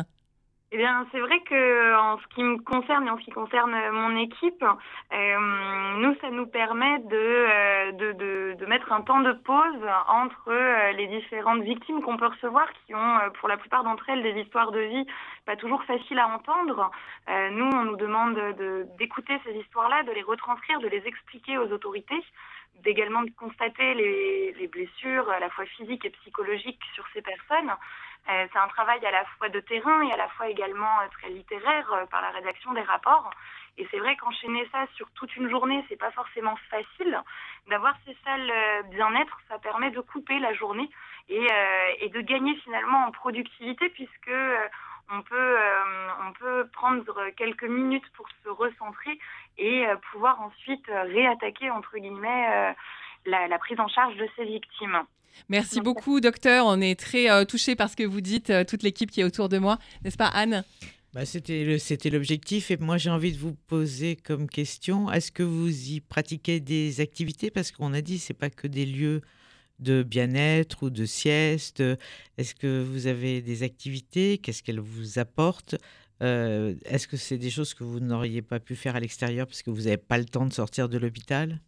[0.74, 3.74] Eh bien, c'est vrai que en ce qui me concerne et en ce qui concerne
[3.74, 4.64] euh, mon équipe,
[5.12, 10.48] euh, nous, ça nous permet de, euh, de, de, mettre un temps de pause entre
[10.48, 14.22] euh, les différentes victimes qu'on peut recevoir, qui ont, euh, pour la plupart d'entre elles,
[14.22, 15.06] des histoires de vie
[15.44, 16.90] pas toujours faciles à entendre.
[17.28, 21.58] Euh, nous, on nous demande de- d'écouter ces histoires-là, de les retranscrire, de les expliquer
[21.58, 22.24] aux autorités,
[22.82, 27.70] d'également de constater les, les blessures, à la fois physiques et psychologiques, sur ces personnes.
[28.30, 31.08] Euh, c'est un travail à la fois de terrain et à la fois également euh,
[31.18, 33.30] très littéraire euh, par la rédaction des rapports.
[33.78, 37.18] Et c'est vrai qu'enchaîner ça sur toute une journée, c'est pas forcément facile.
[37.68, 38.52] D'avoir ces salles
[38.90, 40.90] bien-être, ça permet de couper la journée
[41.30, 41.46] et,
[42.00, 44.30] et de gagner finalement en productivité puisque
[45.12, 49.18] on peut, euh, on peut prendre quelques minutes pour se recentrer
[49.58, 52.72] et euh, pouvoir ensuite réattaquer entre guillemets euh,
[53.26, 55.02] la, la prise en charge de ces victimes.
[55.49, 56.66] Merci beaucoup, docteur.
[56.66, 59.25] On est très euh, touchés par ce que vous dites, euh, toute l'équipe qui est
[59.25, 59.79] autour de moi.
[60.05, 60.64] N'est-ce pas, Anne?
[61.12, 62.71] Bah, C'était l'objectif.
[62.71, 67.01] Et moi, j'ai envie de vous poser comme question est-ce que vous y pratiquez des
[67.01, 67.51] activités?
[67.51, 69.21] Parce qu'on a dit c'est pas que des lieux
[69.79, 71.83] de bien-être ou de sieste.
[72.38, 74.38] Est-ce que vous avez des activités?
[74.38, 75.77] Qu'est-ce qu'elles vous apportent?
[76.23, 79.62] Euh, Est-ce que c'est des choses que vous n'auriez pas pu faire à l'extérieur parce
[79.62, 81.61] que vous n'avez pas le temps de sortir de l'hôpital?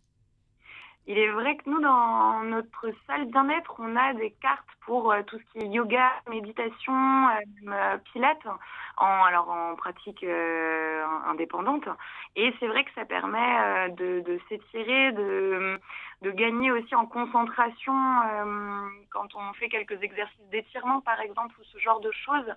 [1.06, 5.22] Il est vrai que nous, dans notre salle bien-être, on a des cartes pour euh,
[5.22, 8.46] tout ce qui est yoga, méditation, euh, euh, pilates,
[8.96, 11.86] en, alors en pratique euh, indépendante.
[12.36, 15.78] Et c'est vrai que ça permet euh, de, de s'étirer, de,
[16.22, 17.92] de gagner aussi en concentration
[19.10, 22.50] quand on fait quelques exercices d'étirement, par exemple, ou ce genre de choses.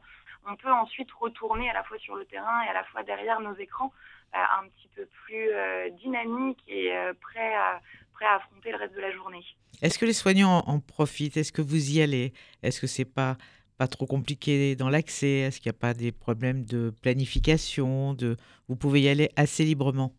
[0.49, 3.41] On peut ensuite retourner à la fois sur le terrain et à la fois derrière
[3.41, 3.91] nos écrans
[4.33, 5.49] un petit peu plus
[5.91, 7.79] dynamique et prêt à
[8.17, 9.43] prêt à affronter le reste de la journée.
[9.82, 11.38] Est-ce que les soignants en en profitent?
[11.38, 12.34] Est-ce que vous y allez?
[12.63, 13.38] Est-ce que c'est pas
[13.77, 15.45] pas trop compliqué dans l'accès?
[15.45, 18.36] Est-ce qu'il n'y a pas des problèmes de planification de...
[18.67, 20.15] Vous pouvez y aller assez librement?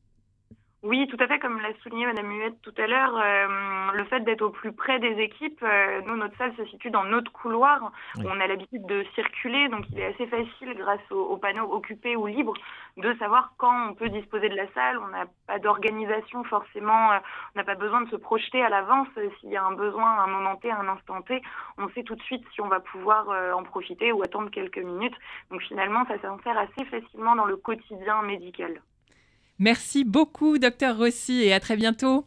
[0.88, 4.20] Oui, tout à fait, comme l'a souligné Madame Huette tout à l'heure, euh, le fait
[4.20, 7.92] d'être au plus près des équipes, euh, nous, notre salle se situe dans notre couloir,
[8.16, 8.24] Oui.
[8.26, 12.16] on a l'habitude de circuler, donc il est assez facile, grâce aux, aux panneaux occupés
[12.16, 12.54] ou libres,
[12.96, 14.96] de savoir quand on peut disposer de la salle.
[15.04, 17.18] On n'a pas d'organisation forcément, euh,
[17.54, 19.08] on n'a pas besoin de se projeter à l'avance.
[19.18, 21.42] euh, S'il y a un besoin à un moment T, à un instant T,
[21.76, 24.78] on sait tout de suite si on va pouvoir euh, en profiter ou attendre quelques
[24.78, 25.16] minutes.
[25.50, 28.80] Donc finalement, ça s'insère assez facilement dans le quotidien médical.
[29.58, 32.24] Merci beaucoup, docteur Rossi, et à très bientôt.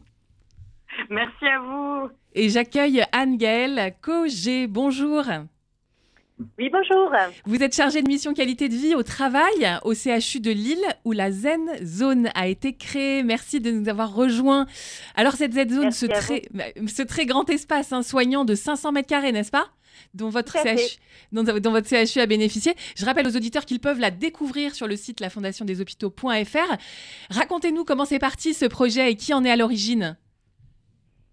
[1.08, 2.10] Merci à vous.
[2.34, 4.66] Et j'accueille Anne-Gaëlle Cogé.
[4.66, 5.24] Bonjour.
[6.58, 7.12] Oui, bonjour.
[7.44, 11.12] Vous êtes chargée de mission qualité de vie au travail au CHU de Lille où
[11.12, 13.22] la Zen Zone a été créée.
[13.22, 14.66] Merci de nous avoir rejoints.
[15.14, 16.42] Alors cette Zen Zone, ce très,
[16.86, 19.68] ce très grand espace hein, soignant de 500 mètres carrés, n'est-ce pas
[20.14, 20.56] dont votre.
[20.56, 20.98] CHU,
[21.32, 22.74] dont votre CHU a bénéficié.
[22.96, 26.76] Je rappelle aux auditeurs qu'ils peuvent la découvrir sur le site lafondationdeshôpitaux.fr.
[27.30, 30.16] Racontez-nous comment c'est parti ce projet et qui en est à l'origine.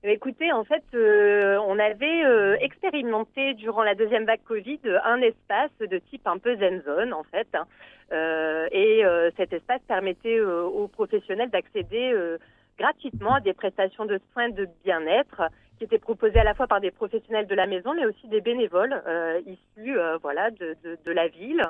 [0.03, 5.21] Eh, Écoutez, en fait, euh, on avait euh, expérimenté durant la deuxième vague Covid un
[5.21, 7.47] espace de type un peu zen zone, en fait.
[7.53, 7.65] hein.
[8.11, 12.37] Euh, et euh, cet espace permettait euh, aux professionnels d'accéder euh,
[12.77, 15.43] gratuitement à des prestations de soins de bien-être
[15.77, 18.41] qui étaient proposées à la fois par des professionnels de la maison, mais aussi des
[18.41, 19.01] bénévoles
[19.45, 21.63] issus voilà, de, de, de la ville,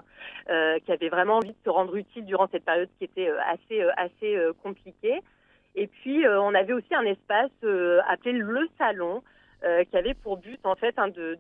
[0.48, 4.36] qui avaient vraiment envie de se rendre utile durant cette période qui était assez, assez
[4.64, 5.20] compliquée.
[5.80, 9.24] Et puis, euh, on avait aussi un espace euh, appelé le salon,
[9.64, 11.38] euh, qui avait pour but, en fait, hein, de,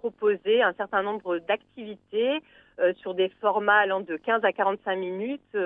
[0.00, 2.42] proposer un certain nombre d'activités
[2.96, 5.56] sur des formats allant de 15 à 45 minutes,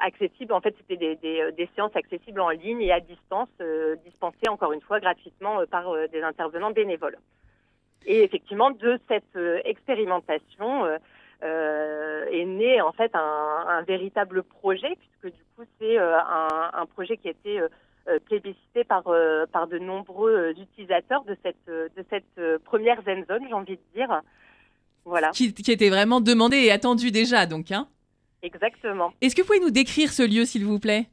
[0.00, 0.52] accessibles.
[0.52, 3.48] En fait, c'était des, séances accessibles en ligne et à distance,
[4.04, 7.18] dispensées encore une fois gratuitement par des intervenants bénévoles.
[8.06, 10.86] Et effectivement, de cette expérimentation
[11.44, 16.70] euh, est né en fait un, un véritable projet, puisque du coup c'est euh, un,
[16.72, 19.04] un projet qui a été euh, plébiscité par,
[19.52, 24.20] par de nombreux utilisateurs de cette, de cette première Zen Zone, j'ai envie de dire.
[25.06, 27.70] Voilà, Qui, qui était vraiment demandé et attendu déjà, donc.
[27.72, 27.86] Hein.
[28.42, 29.12] exactement.
[29.20, 31.06] Est-ce que vous pouvez nous décrire ce lieu, s'il vous plaît?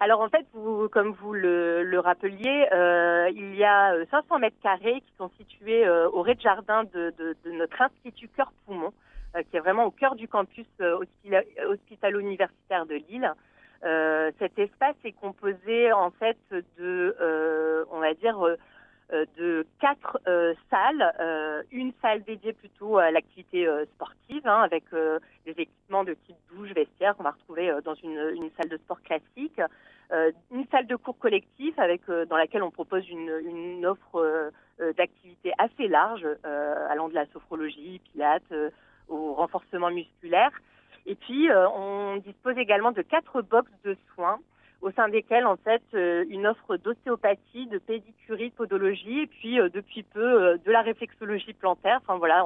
[0.00, 4.40] Alors en fait, vous, comme vous le, le rappeliez, euh, il y a euh, 500
[4.40, 8.90] mètres carrés qui sont situés euh, au rez-de-jardin de, de, de notre institut Cœur-Poumon, euh,
[9.50, 13.32] qui est vraiment au cœur du campus euh, hospitalo- hospitalo-universitaire de Lille.
[13.84, 16.38] Euh, cet espace est composé en fait
[16.78, 18.56] de, euh, on va dire, euh,
[19.12, 21.12] euh, de quatre euh, salles.
[21.20, 26.14] Euh, une salle dédiée plutôt à l'activité euh, sportive, hein, avec euh, des équipements de
[26.14, 29.60] type douche, vestiaire qu'on va retrouver euh, dans une, une salle de sport classique.
[30.12, 34.16] Euh, une salle de cours collectif avec euh, dans laquelle on propose une, une offre
[34.16, 34.50] euh,
[34.80, 38.70] euh, d'activités assez large, euh, allant de la sophrologie, pilates, euh,
[39.12, 40.50] au renforcement musculaire.
[41.06, 44.38] Et puis, euh, on dispose également de quatre boxes de soins
[44.80, 49.60] au sein desquels, en fait, euh, une offre d'ostéopathie, de pédicurie, de podologie, et puis,
[49.60, 52.00] euh, depuis peu, de la réflexologie plantaire.
[52.02, 52.44] Enfin, voilà,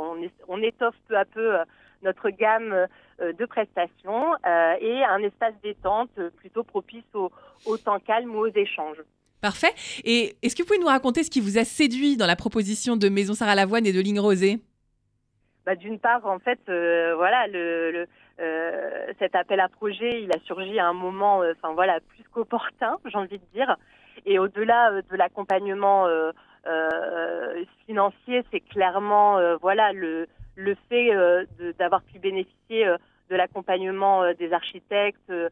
[0.49, 1.57] on, étoffe peu à peu
[2.03, 2.87] notre gamme
[3.21, 4.35] de prestations
[4.81, 7.31] et un espace détente plutôt propice au,
[7.65, 9.03] au temps calme ou aux échanges.
[9.41, 9.73] Parfait.
[10.05, 12.97] Et est-ce que vous pouvez nous raconter ce qui vous a séduit dans la proposition
[12.97, 14.61] de Maison Sarah Lavoine et de Ligne Rosée?
[15.67, 18.07] Bah, D'une part, en fait, euh, voilà, le, le,
[18.39, 22.23] euh, cet appel à projet, il a surgi à un moment, euh, enfin voilà, plus
[22.33, 23.77] qu'opportun, j'ai envie de dire.
[24.27, 26.31] Et au-delà euh, de l'accompagnement euh,
[26.69, 31.45] euh, financier, c'est clairement, euh, voilà, le, le fait euh,
[31.81, 32.97] d'avoir pu bénéficier euh,
[33.29, 35.49] de l'accompagnement euh, des architectes, euh,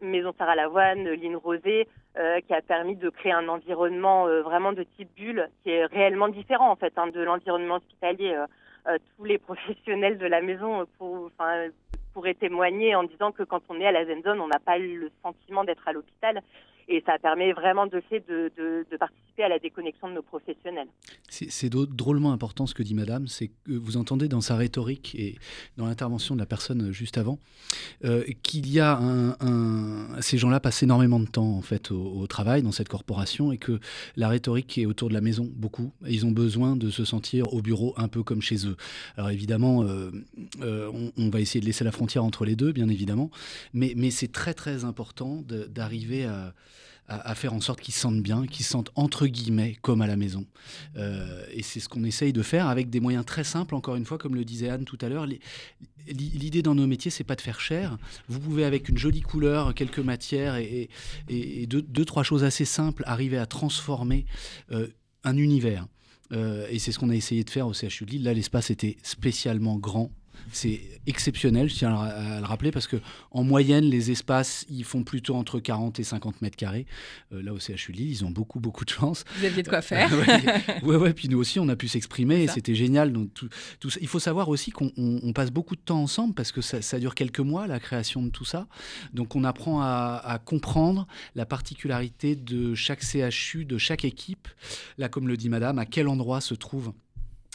[0.00, 4.84] Maison Sarah Lavoine, Lynn Rosé, euh, qui a permis de créer un environnement vraiment de
[4.96, 8.36] type bulle, qui est réellement différent en fait hein, de l'environnement hospitalier.
[9.16, 11.30] Tous les professionnels de la maison pour,
[12.12, 14.78] pourraient témoigner en disant que quand on est à la Zen Zone, on n'a pas
[14.78, 16.42] le sentiment d'être à l'hôpital
[16.88, 20.88] et ça permet vraiment de de, participer à la déconnexion de nos professionnels.
[21.28, 25.36] C'est drôlement important ce que dit Madame, c'est que vous entendez dans sa rhétorique et
[25.76, 27.38] dans l'intervention de la personne juste avant
[28.04, 32.62] euh, qu'il y a un, ces gens-là passent énormément de temps en fait au, travail
[32.62, 33.78] dans cette corporation et que
[34.16, 35.92] la rhétorique est autour de la maison beaucoup.
[36.06, 38.76] ils ont besoin de se sentir au bureau un peu comme chez eux.
[39.16, 40.10] Alors évidemment, euh,
[40.62, 43.30] euh, on, va essayer de laisser la frontière entre les deux, bien évidemment,
[43.72, 46.54] mais c'est très très important d'arriver à
[47.08, 50.06] à, faire en sorte qu'ils se sentent bien, qu'ils se sentent entre guillemets comme à
[50.06, 50.44] la maison.
[50.96, 54.04] Euh, et c'est ce qu'on essaye de faire avec des moyens très simples, encore une
[54.04, 55.26] fois, comme le disait Anne tout à l'heure.
[56.08, 57.98] L'idée dans nos métiers, c'est pas de faire cher.
[58.28, 60.88] Vous pouvez, avec une jolie couleur, quelques matières et,
[61.28, 64.26] et, deux, trois choses assez simples, arriver à transformer
[64.72, 64.88] euh,
[65.24, 65.86] un univers.
[66.32, 68.22] Euh, et c'est ce qu'on a essayé de faire au CHU de Lille.
[68.24, 70.10] Là, l'espace était spécialement grand,
[70.52, 72.96] c'est exceptionnel, je tiens à le rappeler, parce que
[73.30, 76.86] en moyenne, les espaces, ils font plutôt entre 40 et 50 mètres carrés.
[77.32, 79.24] Euh, là, au CHU Lille, ils ont beaucoup, beaucoup de chance.
[79.38, 80.10] Vous aviez de quoi faire.
[80.82, 83.12] ouais, ouais, puis nous aussi, on a pu s'exprimer et c'était génial.
[83.12, 83.98] Donc, tout, ça.
[84.00, 87.40] Il faut savoir aussi qu'on passe beaucoup de temps ensemble parce que ça, dure quelques
[87.40, 88.66] mois, la création de tout ça.
[89.12, 94.48] Donc, on apprend à, à comprendre la particularité de chaque CHU, de chaque équipe.
[94.98, 96.92] Là, comme le dit Madame, à quel endroit se trouve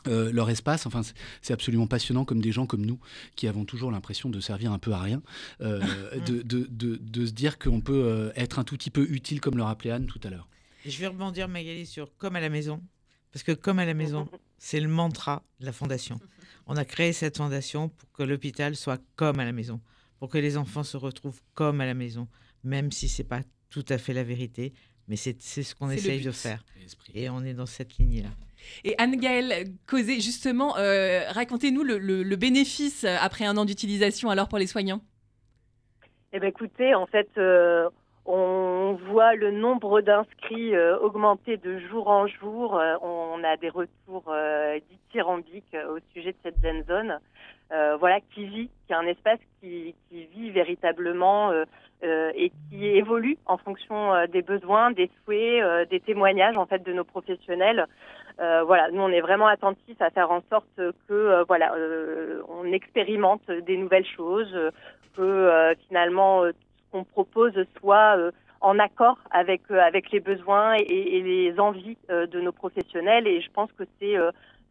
[0.07, 0.85] euh, leur espace.
[0.85, 1.01] Enfin,
[1.41, 2.99] c'est absolument passionnant comme des gens comme nous
[3.35, 5.21] qui avons toujours l'impression de servir un peu à rien,
[5.61, 5.79] euh,
[6.25, 9.41] de, de, de, de, se dire qu'on peut euh, être un tout petit peu utile,
[9.41, 10.47] comme le rappelait Anne tout à l'heure.
[10.85, 12.81] Je vais rebondir, Magali, sur comme à la maison,
[13.31, 14.27] parce que comme à la maison,
[14.57, 16.19] c'est le mantra de la fondation.
[16.67, 19.81] On a créé cette fondation pour que l'hôpital soit comme à la maison,
[20.19, 22.27] pour que les enfants se retrouvent comme à la maison,
[22.63, 24.73] même si c'est pas tout à fait la vérité,
[25.07, 26.63] mais c'est ce qu'on essaye de faire.
[27.13, 28.29] Et on est dans cette lignée-là.
[28.83, 34.67] Et Anne-Gaëlle Causé, justement, euh, racontez-nous le, bénéfice après un an d'utilisation alors pour les
[34.67, 35.01] soignants.
[36.33, 37.89] Eh bien, écoutez, en fait, euh,
[38.25, 42.81] on voit le nombre d'inscrits euh, augmenter de jour en jour.
[43.01, 44.33] on a des retours
[44.89, 47.19] dithyrambiques au sujet de cette zone.
[47.99, 51.51] voilà, qui vit, qui est un espace qui, qui vit véritablement
[52.03, 57.03] et qui évolue en fonction des besoins, des souhaits, des témoignages en fait de nos
[57.03, 57.85] professionnels.
[58.39, 62.41] Euh, voilà, nous on est vraiment attentifs à faire en sorte que euh, voilà, euh,
[62.49, 64.55] on expérimente des nouvelles choses,
[65.15, 66.51] que finalement ce
[66.91, 68.17] qu'on propose soit
[68.61, 73.27] en accord avec avec les besoins et, les envies de nos professionnels.
[73.27, 74.15] Et je pense que c'est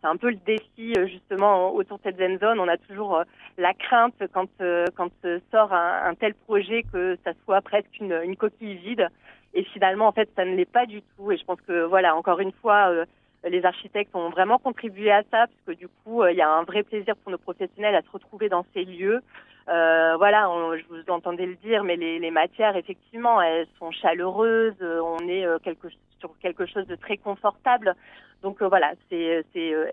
[0.00, 2.58] c'est un peu le défi justement autour de cette zen zone.
[2.58, 3.22] On a toujours
[3.58, 4.48] la crainte quand
[4.96, 5.12] quand
[5.50, 9.08] sort un, tel projet que ça soit presque une, une coquille vide.
[9.52, 11.32] Et finalement, en fait, ça ne l'est pas du tout.
[11.32, 13.04] Et je pense que voilà, encore une fois,
[13.44, 16.64] les architectes ont vraiment contribué à ça, puisque du coup, euh, il y a un
[16.64, 19.22] vrai plaisir pour nos professionnels à se retrouver dans ces lieux.
[19.70, 24.74] Euh, voilà, je vous entendais le dire, mais les, les, matières, effectivement, elles sont chaleureuses.
[24.82, 25.88] On est euh, quelque,
[26.18, 27.94] sur quelque chose de très confortable.
[28.42, 29.44] Donc euh, voilà, c'est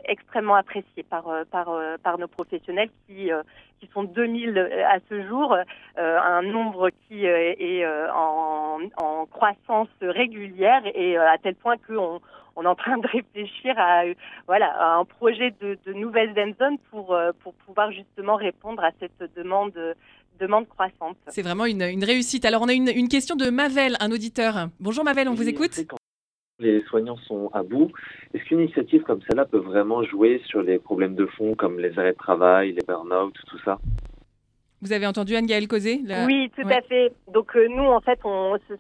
[0.06, 1.70] extrêmement apprécié par, par,
[2.02, 3.30] par nos professionnels qui,
[3.80, 5.56] qui sont 2000 à ce jour,
[5.98, 12.22] un nombre qui est en, en croissance régulière et à tel point qu'on
[12.58, 14.04] on est en train de réfléchir à,
[14.48, 18.92] voilà, un projet de, de nouvelle zen zone pour, euh, pour pouvoir justement répondre à
[19.00, 19.74] cette demande
[20.40, 21.18] demande croissante.
[21.30, 22.46] C'est vraiment une, réussite.
[22.46, 24.68] Alors on a une, question de Mavel, un auditeur.
[24.80, 25.88] Bonjour Mavel, on vous écoute
[26.60, 27.92] les soignants sont à bout.
[28.34, 32.00] Est-ce qu'une initiative comme celle-là peut vraiment jouer sur les problèmes de fond comme les
[32.00, 33.78] arrêts de travail, les burn-out, tout ça?
[34.82, 37.12] Vous avez entendu Anne-Gaëlle causer Oui, tout à fait.
[37.34, 38.76] Donc euh, nous, en fait, on, ce,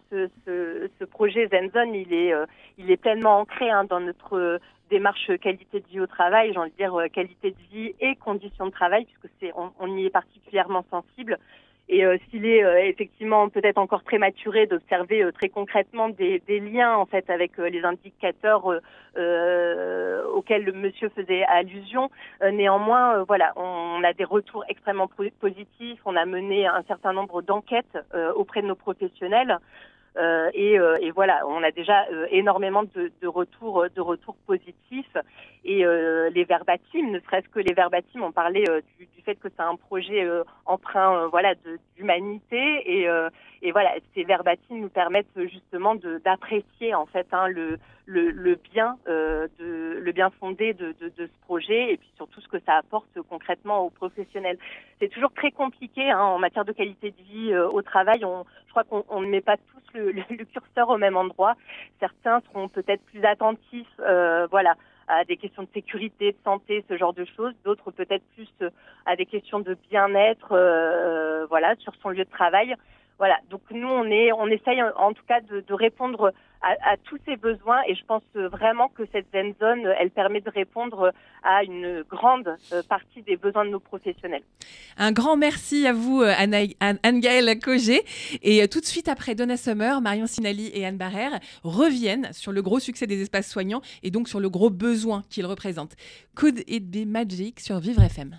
[0.45, 2.45] ce, ce, projet Zenzone, il est, euh,
[2.78, 4.58] il est pleinement ancré hein, dans notre euh,
[4.91, 8.68] démarche qualité de vie au travail, j'ai envie de dire qualité de vie et conditions
[8.68, 11.38] de travail, puisque c'est, on, on y est particulièrement sensible.
[11.89, 16.59] Et euh, s'il est euh, effectivement peut-être encore prématuré d'observer euh, très concrètement des, des,
[16.59, 18.65] liens en fait avec les indicateurs
[20.35, 22.11] auxquels le monsieur faisait allusion,
[22.51, 25.09] néanmoins, voilà, on, a des retours extrêmement
[25.39, 25.99] positifs.
[26.05, 27.97] On a mené un certain nombre d'enquêtes
[28.35, 29.57] auprès de nos professionnels.
[30.18, 35.18] Euh, et, euh, et, voilà, on a déjà énormément de, de, retours, de retours positifs.
[35.63, 35.84] Et
[36.34, 38.63] les verbatims, ne serait-ce que les verbatims, on parlait
[38.97, 41.53] du, du fait que c'est un projet euh, emprunt euh, voilà
[41.97, 43.30] d'humanité et, euh,
[43.61, 47.78] et voilà ces verbatines nous permettent justement d'apprécier en fait hein, le,
[48.08, 52.41] le, le bien de le bien fondé de, de, de, ce projet et puis surtout
[52.41, 54.58] ce que ça apporte concrètement aux professionnels.
[54.99, 58.26] C'est toujours très compliqué hein, en matière de qualité de vie au travail.
[58.26, 61.55] On, je crois qu'on ne met pas tous le, le, curseur au même endroit.
[61.99, 63.99] Certains seront peut-être plus attentifs,
[64.49, 64.76] voilà
[65.08, 67.53] à des questions de sécurité, de santé, ce genre de choses.
[67.64, 68.70] D'autres peut-être plus euh,
[69.05, 72.76] à des questions de bien-être, euh, voilà, sur son lieu de travail.
[73.18, 73.38] Voilà.
[73.49, 77.38] Donc nous, on est, on essaye en tout cas de, de répondre à, tous ces
[77.38, 81.12] besoins et je pense vraiment que cette Zen Zone, elle permet de répondre
[81.43, 84.41] à une grande euh, partie des besoins de nos professionnels.
[84.97, 88.01] Un grand merci à vous, Anne-Gaëlle Cogé.
[88.41, 92.51] Et euh, tout de suite après Donna Summer, Marion Sinali et Anne Barrère reviennent sur
[92.51, 95.95] le gros succès des espaces soignants et donc sur le gros besoin qu'ils représentent.
[96.36, 98.36] Could it be magic sur Vivre FM.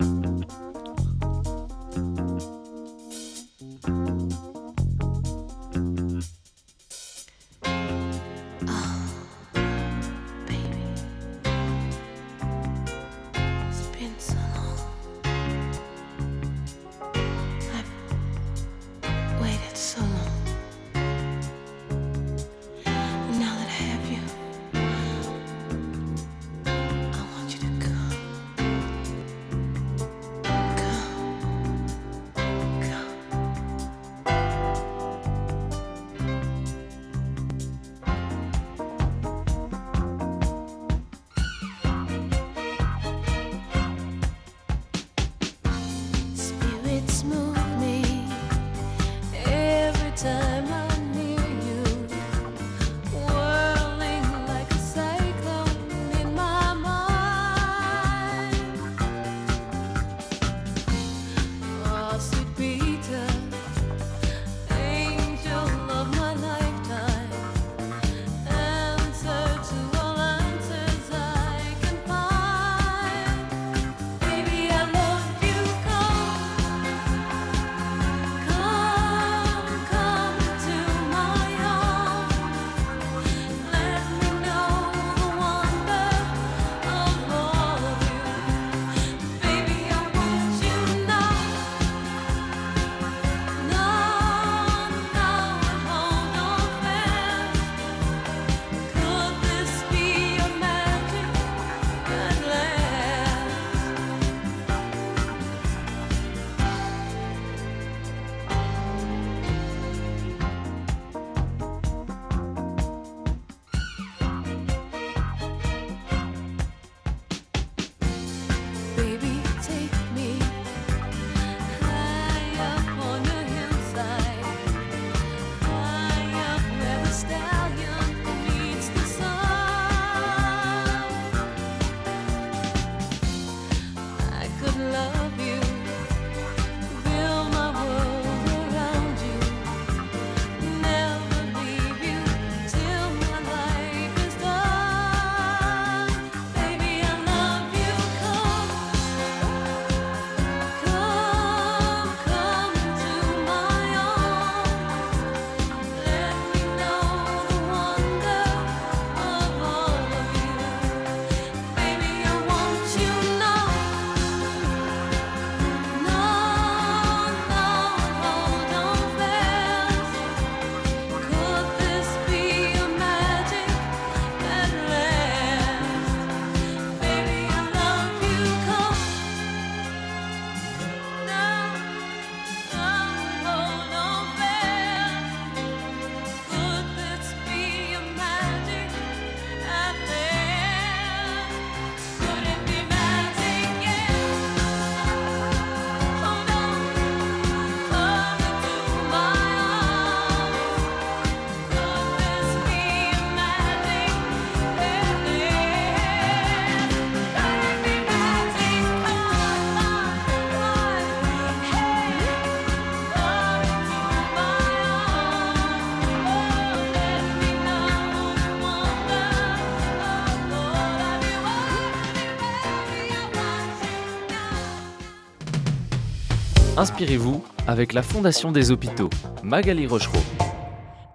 [226.78, 229.10] Inspirez-vous avec la Fondation des hôpitaux.
[229.42, 230.20] Magali Rochereau.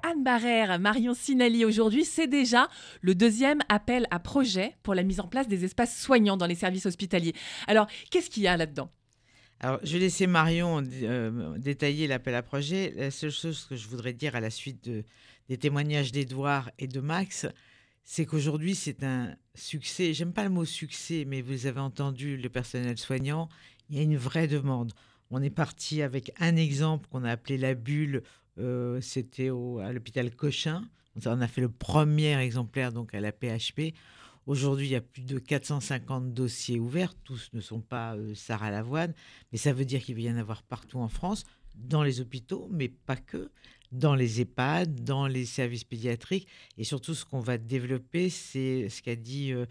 [0.04, 2.68] Anne Barrère, Marion Sinali, aujourd'hui, c'est déjà
[3.00, 6.56] le deuxième appel à projet pour la mise en place des espaces soignants dans les
[6.56, 7.34] services hospitaliers.
[7.66, 8.92] Alors, qu'est-ce qu'il y a là-dedans?
[9.62, 12.94] Alors, je vais laisser Marion euh, détailler l'appel à projet.
[12.98, 15.06] La seule chose que je voudrais dire à la suite de,
[15.48, 17.48] des témoignages d'Edouard et de Max,
[18.04, 20.14] c'est qu'aujourd'hui, c'est un succès.
[20.14, 23.48] J'aime pas le mot succès, mais vous avez entendu le personnel soignant.
[23.90, 24.92] Il y a une vraie demande.
[25.36, 28.22] On est parti avec un exemple qu'on a appelé la bulle.
[28.60, 30.84] euh, C'était à l'hôpital Cochin.
[31.26, 33.96] On a fait le premier exemplaire donc à la PHP.
[34.46, 37.16] Aujourd'hui, il y a plus de 450 dossiers ouverts.
[37.16, 39.16] Tous ne sont pas euh, Sarah Lavoine,
[39.52, 42.70] mais ça veut dire qu'il va y en avoir partout en France, dans les hôpitaux,
[42.72, 43.50] mais pas que,
[43.94, 46.48] dans les EHPAD, dans les services pédiatriques.
[46.78, 49.66] Et surtout, ce qu'on va développer, c'est ce qu'a dit euh,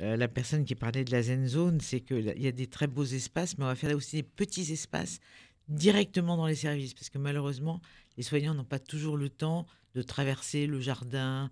[0.00, 2.86] euh, la personne qui parlait de la Zen Zone, c'est qu'il y a des très
[2.86, 5.20] beaux espaces, mais on va faire aussi des petits espaces
[5.68, 7.80] directement dans les services, parce que malheureusement,
[8.16, 11.50] les soignants n'ont pas toujours le temps de traverser le jardin.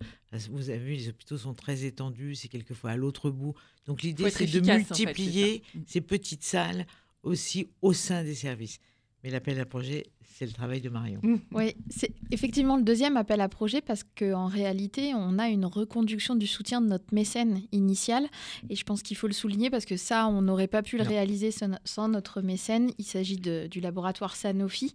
[0.49, 3.55] Vous avez vu, les hôpitaux sont très étendus, c'est quelquefois à l'autre bout.
[3.85, 5.63] Donc l'idée, c'est de en fait, multiplier.
[5.73, 5.79] Mm.
[5.87, 6.85] ces petites salles
[7.23, 8.79] aussi au sein des services.
[9.23, 10.05] Mais l'appel à projet,
[10.37, 11.21] c'est le travail de Marion.
[11.53, 16.35] Oui, c'est effectivement le deuxième appel à projet parce qu'en réalité, on a une reconduction
[16.35, 18.27] du soutien de notre mécène initial.
[18.69, 21.03] Et je pense qu'il faut le souligner parce que ça, on n'aurait pas pu le
[21.03, 21.09] Non.
[21.09, 21.51] réaliser
[21.85, 22.91] sans, notre mécène.
[22.97, 24.93] Il s'agit du laboratoire Sanofi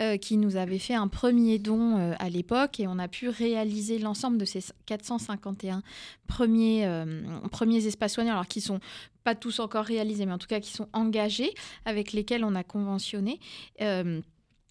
[0.00, 3.28] euh, qui nous avait fait un premier don euh, à l'époque et on a pu
[3.28, 5.82] réaliser l'ensemble de ces 451
[6.26, 8.80] premiers, euh, premiers espaces soignants, alors qui sont
[9.22, 11.52] pas tous encore réalisés, mais en tout cas qui sont engagés,
[11.84, 13.38] avec lesquels on a conventionné.
[13.82, 14.22] Euh,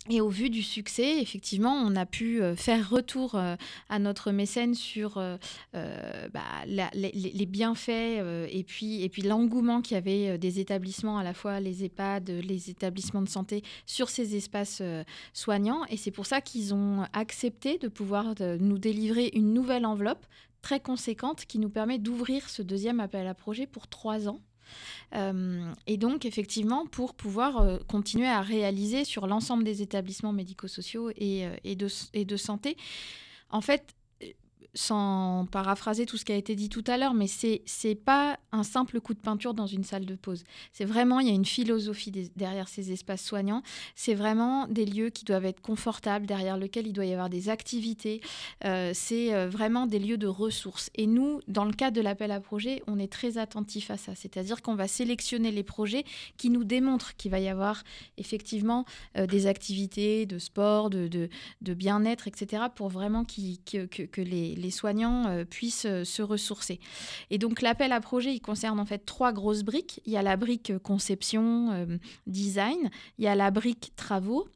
[0.10, 3.56] et au vu du succès, effectivement, on a pu euh, faire retour euh,
[3.90, 5.38] à notre mécène sur euh,
[5.74, 7.90] bah, les, bienfaits
[8.50, 13.22] et puis, l'engouement qu'il y avait des établissements, à la fois les EHPAD, les établissements
[13.22, 14.82] de santé, sur ces espaces
[15.34, 15.86] soignants.
[15.90, 20.26] Et c'est pour ça qu'ils ont accepté de pouvoir nous délivrer une nouvelle enveloppe
[20.62, 24.42] très conséquente qui nous permet d'ouvrir ce deuxième appel à projet pour trois ans.
[25.16, 31.12] Euh, et donc, effectivement, pour pouvoir euh, continuer à réaliser sur l'ensemble des établissements médico-sociaux
[31.16, 32.78] et, euh, et, de, et de santé,
[33.50, 33.96] en fait,
[34.74, 38.40] sans paraphraser tout ce qui a été dit tout à l'heure, mais c'est c'est pas
[38.52, 40.44] un simple coup de peinture dans une salle de pause.
[40.74, 43.62] C'est vraiment, il y a une philosophie derrière ces espaces soignants.
[43.96, 47.50] C'est vraiment des lieux qui doivent être confortables, derrière lesquels il doit y avoir des
[47.50, 48.22] activités.
[48.66, 50.90] Euh, c'est euh, vraiment des lieux de ressources.
[50.96, 54.16] Et nous, dans le cadre de l'appel à projet, on est très attentif à ça.
[54.16, 56.04] C'est-à-dire qu'on va sélectionner les projets
[56.38, 57.84] qui nous démontrent qu'il va y avoir
[58.18, 58.86] effectivement
[59.18, 64.72] euh, des activités de sport, de, de, bien-être, etc., pour vraiment que, que les, les
[64.72, 66.80] soignants euh, puissent euh, se ressourcer.
[67.30, 70.02] Et donc l'appel à projet, il concerne en fait trois grosses briques.
[70.06, 74.48] Il y a la brique conception, euh, design, il y a la brique travaux.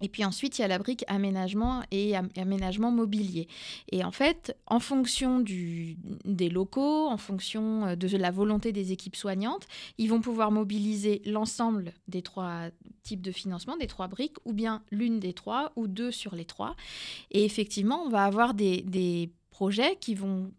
[0.00, 3.48] Et puis ensuite, il y a la brique aménagement et am- aménagement mobilier.
[3.92, 9.16] Et en fait, en fonction des locaux, en fonction euh, de la volonté des équipes
[9.16, 9.66] soignantes,
[9.98, 12.70] ils vont pouvoir mobiliser l'ensemble des trois
[13.02, 16.44] types de financement, des trois briques, ou bien l'une des trois, ou deux sur les
[16.44, 16.76] trois.
[17.30, 20.50] Et effectivement, on va avoir des projets qui vont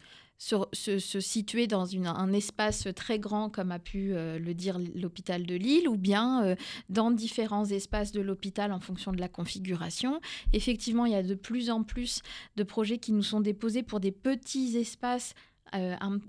[0.42, 5.54] se, situer dans un espace très grand, comme a pu euh, le dire l'hôpital de
[5.54, 6.56] Lille, ou bien euh,
[6.90, 10.20] dans différents espaces de l'hôpital en fonction de la configuration.
[10.54, 12.24] Effectivement, il y a de plus en plus
[12.56, 15.36] de projets qui nous sont déposés pour des petits espaces.
[15.76, 16.20] Euh, un-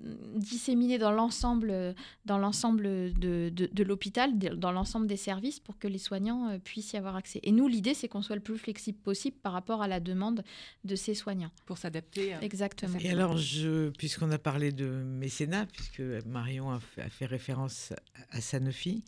[0.99, 2.85] dans l'ensemble dans l'ensemble
[3.15, 6.97] de, de- de l'hôpital, dans l'ensemble des services, pour que les soignants euh, puissent y
[6.97, 7.41] avoir accès.
[7.43, 10.43] Et nous, l'idée, c'est qu'on soit le plus flexible possible par rapport à la demande
[10.85, 11.51] de ces soignants.
[11.67, 12.35] Pour s'adapter.
[12.35, 12.99] euh, Exactement.
[12.99, 17.93] Et alors, je, puisqu'on a parlé de mécénat, puisque Marion a fait, a fait référence
[18.31, 19.05] à, Sanofi,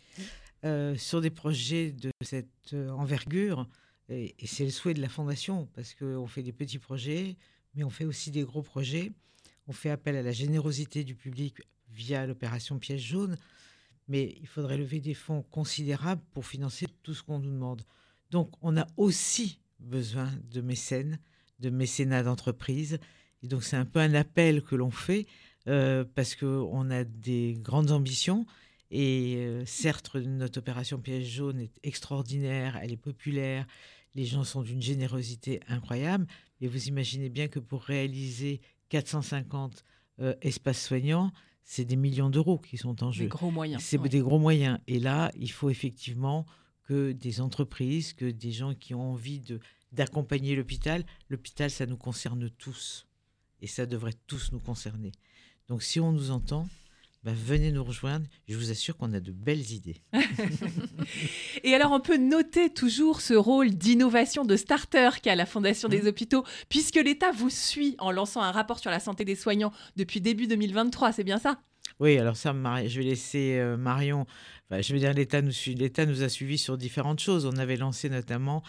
[0.65, 3.69] euh, sur des projets de cette envergure,
[4.09, 7.37] et, et c'est le souhait de la Fondation, parce qu'on fait des petits projets,
[7.75, 9.13] mais on fait aussi des gros projets.
[9.67, 11.57] On fait appel à la générosité du public
[11.91, 13.37] via l'opération Piège jaune,
[14.09, 17.83] mais il faudrait lever des fonds considérables pour financer tout ce qu'on nous demande.
[18.31, 21.19] Donc, on a aussi besoin de mécènes,
[21.61, 22.99] de mécénat d'entreprise.
[23.43, 25.27] Et donc, c'est un peu un appel que l'on fait
[25.69, 28.47] euh, parce qu'on a des grandes ambitions.
[28.91, 33.67] Et euh, certes, notre opération Piège jaune est extraordinaire, elle est populaire,
[34.15, 36.27] les gens sont d'une générosité incroyable.
[36.61, 39.85] Et vous imaginez bien que pour réaliser 450
[40.21, 41.33] euh, espaces soignants,
[41.65, 43.25] c'est des millions d'euros qui sont en jeu.
[43.25, 44.09] Des gros moyens, C'est ouais.
[44.09, 44.79] des gros moyens.
[44.87, 46.47] Et là, il faut effectivement
[46.85, 49.59] que des entreprises, que des gens qui ont envie de
[49.93, 51.05] d'accompagner l'hôpital.
[51.31, 53.07] L'hôpital, ça nous concerne tous.
[53.63, 55.13] Et ça devrait tous nous concerner.
[55.69, 56.69] Donc si on nous entend,
[57.25, 58.27] bah, venez nous rejoindre.
[58.49, 60.03] Je vous assure qu'on a de belles idées.
[61.65, 66.07] Et alors, on peut noter toujours ce rôle d'innovation de starter qu'a la Fondation des
[66.07, 70.21] hôpitaux, puisque l'État vous suit en lançant un rapport sur la santé des soignants depuis
[70.21, 71.59] début 2023, c'est bien ça?
[71.99, 74.27] Oui, alors ça, je vais laisser euh, Marion.
[74.71, 77.47] je veux dire, l'État nous, l'État nous a suivis sur différentes choses.
[77.47, 78.63] On avait lancé notamment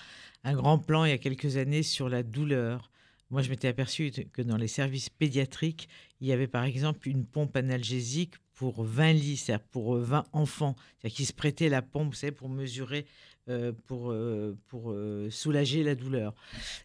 [0.46, 2.90] un grand plan il y a quelques années sur la douleur.
[3.32, 5.90] Moi, je m'étais aperçu que dans les services pédiatriques,
[6.22, 10.22] il y avait par exemple une pompe analgésique pour 20 lits, c'est-à-dire pour 20 euh,
[10.32, 13.06] enfants, c'est-à-dire qui se prêtaient la pompe, savez, pour mesurer,
[13.48, 14.96] euh, pour, euh, pour
[15.30, 16.34] soulager la douleur.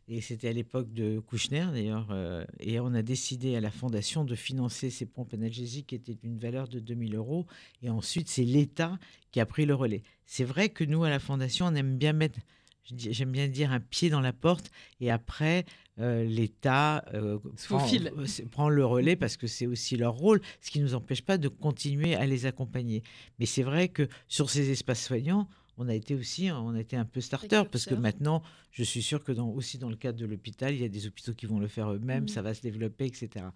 [0.08, 2.14] Et c'était à l'époque de Kouchner, d'ailleurs,
[2.58, 6.38] et on a décidé à la Fondation de financer ces pompes analgésiques qui étaient d'une
[6.38, 7.46] valeur de 2000 euros.
[7.82, 8.98] Et ensuite, c'est l'État
[9.30, 10.02] qui a pris le relais.
[10.26, 12.40] C'est vrai que nous, à la Fondation, on aime bien mettre
[12.84, 14.70] j'aime bien dire un pied dans la porte
[15.00, 15.64] et après
[16.00, 17.38] euh, l'État euh,
[17.70, 21.22] euh, prend, le relais parce que c'est aussi leur rôle, ce qui ne nous empêche
[21.22, 23.02] pas de continuer à les accompagner.
[23.38, 26.96] Mais c'est vrai que sur ces espaces soignants, on a été aussi, on a été
[26.96, 30.18] un peu starter parce que maintenant, je suis sûr que dans, aussi dans le cadre
[30.18, 32.28] de l'hôpital, il y a des hôpitaux qui vont le faire eux-mêmes, mmh.
[32.28, 33.46] ça va se développer, etc.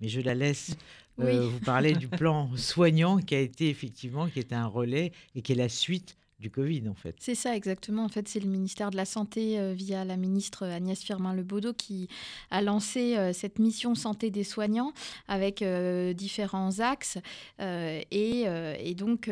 [0.00, 0.76] Mais je la laisse
[1.18, 5.52] vous parler du plan soignant qui a été effectivement, qui est un relais et qui
[5.52, 6.16] est la suite
[6.50, 7.14] Covid, en fait.
[7.18, 8.04] C'est ça, exactement.
[8.04, 12.08] En fait, c'est le ministère de la Santé, euh, via la ministre Agnès Firmin-Lebaudot, qui
[12.50, 14.92] a lancé euh, cette mission santé des soignants
[15.28, 17.18] avec euh, différents axes.
[17.60, 19.30] Et, donc,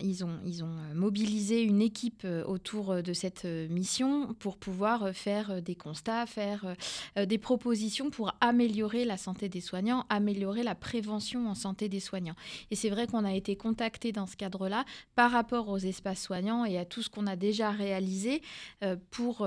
[0.00, 4.56] ils, ont, ils, ont, mobilisé une équipe euh, autour euh, de cette euh, mission pour
[4.56, 6.74] pouvoir faire des constats, faire
[7.16, 12.34] des propositions pour améliorer la santé des soignants, améliorer la prévention en santé des soignants.
[12.70, 14.84] Et c'est vrai qu'on a été contacté dans ce cadre-là
[15.14, 18.42] par rapport aux espaces soignants et à tout ce qu'on a déjà réalisé
[19.10, 19.46] pour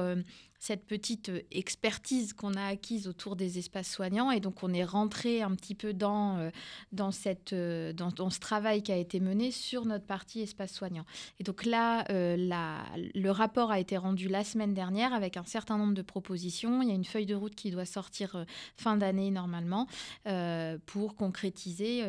[0.64, 4.32] cette petite euh, expertise qu'on a acquise autour des espaces soignants.
[4.32, 6.52] Et donc, on est rentré un petit peu dans, euh,
[6.94, 11.04] dans, cette, euh, dans, ce travail qui a été mené sur notre partie espace soignant.
[11.42, 15.94] Et donc là, le rapport a été rendu la semaine dernière avec un certain nombre
[15.94, 16.82] de propositions.
[16.82, 18.46] Il y a une feuille de route qui doit sortir
[18.78, 19.88] fin d'année normalement
[20.86, 22.04] pour concrétiser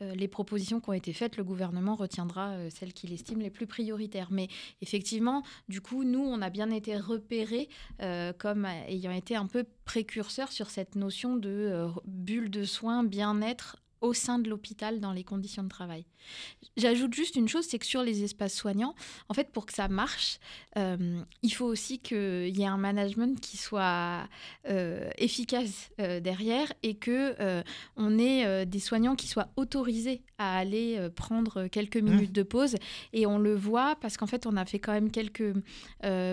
[0.00, 1.36] les propositions qui ont été faites.
[1.36, 4.28] Le gouvernement retiendra celles qu'il estime les plus prioritaires.
[4.30, 4.48] Mais
[4.82, 7.68] effectivement, du coup, nous, on a bien été repérés
[8.02, 13.04] euh, comme ayant été un peu précurseur sur cette notion de euh, bulle de soins,
[13.04, 16.04] bien-être au sein de l'hôpital dans les conditions de travail.
[16.76, 18.94] J'ajoute juste une chose, c'est que sur les espaces soignants,
[19.30, 20.38] en fait, pour que ça marche,
[20.76, 24.28] euh, il faut aussi qu'il y ait un management qui soit
[24.68, 27.34] euh, efficace euh, derrière et que
[27.96, 32.10] on ait des soignants qui soient autorisés à aller prendre quelques mmh.
[32.10, 32.76] minutes de pause.
[33.12, 35.54] Et on le voit parce qu'en fait, on a fait quand même quelques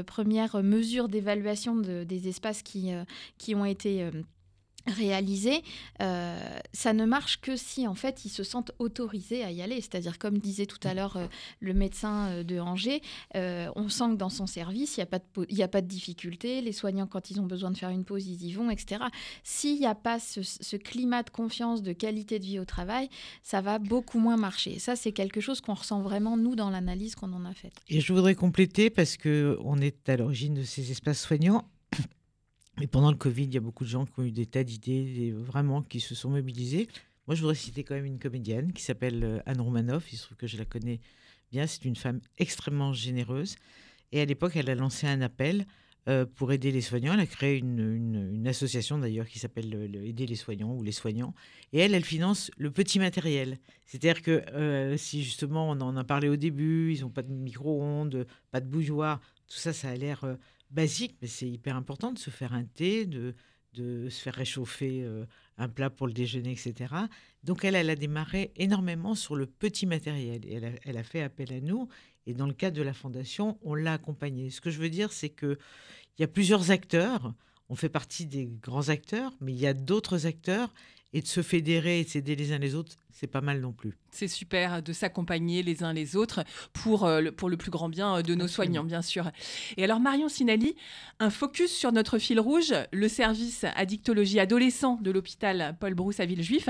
[0.05, 2.91] premières mesures d'évaluation des espaces qui,
[3.37, 4.09] qui ont été
[4.87, 5.61] réalisé,
[6.01, 6.39] euh,
[6.73, 9.75] ça ne marche que si en fait ils se sentent autorisés à y aller.
[9.81, 11.27] C'est-à-dire comme disait tout à l'heure euh,
[11.59, 13.01] le médecin euh, de Angers,
[13.33, 15.05] on sent que dans son service il
[15.51, 18.03] n'y a, a pas de difficulté, les soignants quand ils ont besoin de faire une
[18.03, 19.05] pause ils y vont, etc.
[19.43, 23.09] S'il n'y a pas ce, climat de confiance, de qualité de vie au travail,
[23.43, 24.79] ça va beaucoup moins marcher.
[24.79, 27.73] Ça c'est quelque chose qu'on ressent vraiment nous dans l'analyse qu'on en a faite.
[27.89, 31.65] Et je voudrais compléter parce que on est à l'origine de ces espaces soignants
[32.79, 34.63] et pendant le Covid, il y a beaucoup de gens qui ont eu des tas
[34.63, 36.87] d'idées, vraiment, qui se sont mobilisés.
[37.27, 40.11] Moi, je voudrais citer quand même une comédienne qui s'appelle euh, Anne Romanoff.
[40.11, 40.99] Il se trouve que je la connais
[41.51, 41.67] bien.
[41.67, 43.55] C'est une femme extrêmement généreuse.
[44.11, 45.65] Et à l'époque, elle a lancé un appel
[46.09, 47.13] euh, pour aider les soignants.
[47.13, 49.71] Elle a créé une, association d'ailleurs qui s'appelle
[50.03, 51.33] Aider les soignants ou les soignants.
[51.73, 53.59] Et elle, elle finance le petit matériel.
[53.85, 57.31] C'est-à-dire que euh, si justement on en a parlé au début, ils n'ont pas de
[57.31, 60.25] micro-ondes, pas de bougeoir, tout ça, ça a l'air
[60.71, 63.35] basique, mais c'est hyper important de se faire un thé, de,
[63.73, 65.25] de se faire réchauffer euh,
[65.57, 66.93] un plat pour le déjeuner, etc.
[67.43, 71.03] Donc elle, elle a démarré énormément sur le petit matériel et elle a, elle a
[71.03, 71.87] fait appel à nous.
[72.27, 74.49] Et dans le cadre de la fondation, on l'a accompagnée.
[74.49, 75.57] Ce que je veux dire, c'est qu'il
[76.19, 77.33] y a plusieurs acteurs.
[77.71, 80.73] On fait partie des grands acteurs, mais il y a d'autres acteurs
[81.13, 83.71] et de se fédérer et de s'aider les uns les autres, c'est pas mal non
[83.71, 83.97] plus.
[84.11, 86.43] C'est super de s'accompagner les uns les autres
[86.73, 89.31] pour, euh, le, pour le plus grand bien euh, de nos soignants, bien sûr.
[89.77, 90.75] Et alors, Marion Sinali,
[91.21, 96.25] un focus sur notre fil rouge, le service addictologie adolescent de l'hôpital Paul Brousse à
[96.25, 96.67] Villejuif.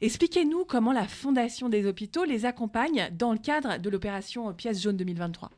[0.00, 4.96] Expliquez-nous comment la Fondation des hôpitaux les accompagne dans le cadre de l'opération Pièce jaune
[4.96, 5.52] 2023.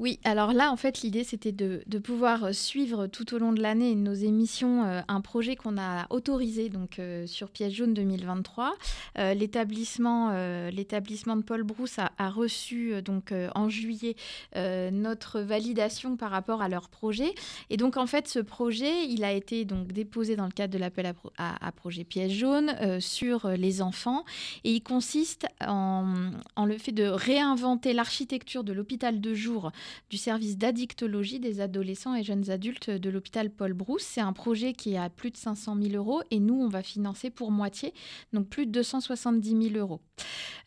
[0.00, 3.60] Oui, alors là, en fait, l'idée, c'était de, pouvoir euh, suivre tout au long de
[3.60, 8.72] l'année nos émissions euh, un projet qu'on a autorisé donc euh, sur Pièce jaune 2023.
[9.34, 10.32] l'établissement,
[10.70, 14.16] l'établissement de Paul Brousse a, reçu donc en juillet
[14.54, 17.34] notre validation par rapport à leur projet.
[17.68, 20.78] Et donc, en fait, ce projet, il a été donc déposé dans le cadre de
[20.78, 24.24] l'appel à, projet Pièce jaune sur les enfants.
[24.64, 29.72] Et il consiste en, en le fait de réinventer l'architecture de l'hôpital de jour
[30.10, 34.02] du service d'addictologie des adolescents et jeunes adultes de l'hôpital Paul Brousse.
[34.02, 36.82] C'est un projet qui est à plus de 500 000 euros et nous, on va
[36.82, 37.92] financer pour moitié,
[38.32, 40.00] donc plus de 270 000 euros.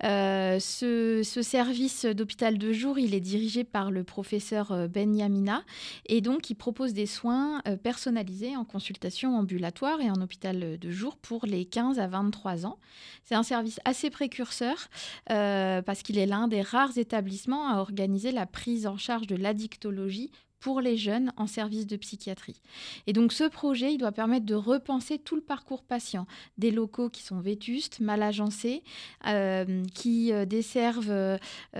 [0.03, 5.15] Euh, ce, ce, service d'hôpital de jour, il est dirigé par le professeur euh, Ben
[5.15, 5.63] Yamina
[6.07, 10.91] et donc il propose des soins euh, personnalisés en consultation ambulatoire et en hôpital de
[10.91, 12.79] jour pour les 15 à 23 ans.
[13.23, 14.89] C'est un service assez précurseur
[15.27, 20.31] parce qu'il est l'un des rares établissements à organiser la prise en charge de l'addictologie
[20.63, 22.61] pour les jeunes en service de psychiatrie.
[23.05, 26.25] Et donc ce projet, il doit permettre de repenser tout le parcours patient,
[26.57, 28.81] des locaux qui sont vétustes, mal agencés,
[29.27, 31.37] euh, qui euh, desservent euh,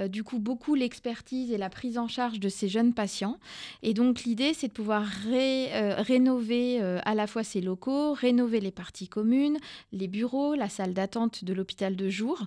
[0.10, 3.40] du coup beaucoup l'expertise et la prise en charge de ces jeunes patients.
[3.84, 5.70] Et donc l'idée, c'est de pouvoir ré,
[6.02, 9.60] rénover à la fois ces locaux, rénover les parties communes,
[9.94, 12.44] les bureaux, la salle d'attente de l'hôpital de jour.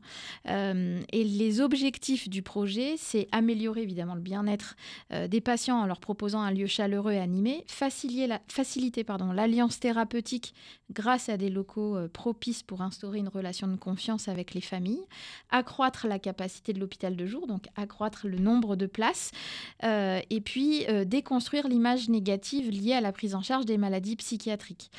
[0.46, 4.76] Et les objectifs du projet, c'est améliorer évidemment le bien-être
[5.10, 9.78] des patients en leur proposant un lieu chaleureux et animé, faciliter la- faciliter pardon, l'alliance
[9.78, 10.54] thérapeutique
[10.92, 15.04] grâce à des locaux euh, propices pour instaurer une relation de confiance avec les familles,
[15.50, 19.30] accroître la capacité de l'hôpital de jour, donc accroître le nombre de places,
[19.84, 24.16] euh, et puis euh, déconstruire l'image négative liée à la prise en charge des maladies
[24.16, 24.90] psychiatriques.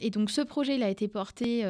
[0.00, 1.64] Et donc ce projet il a été porté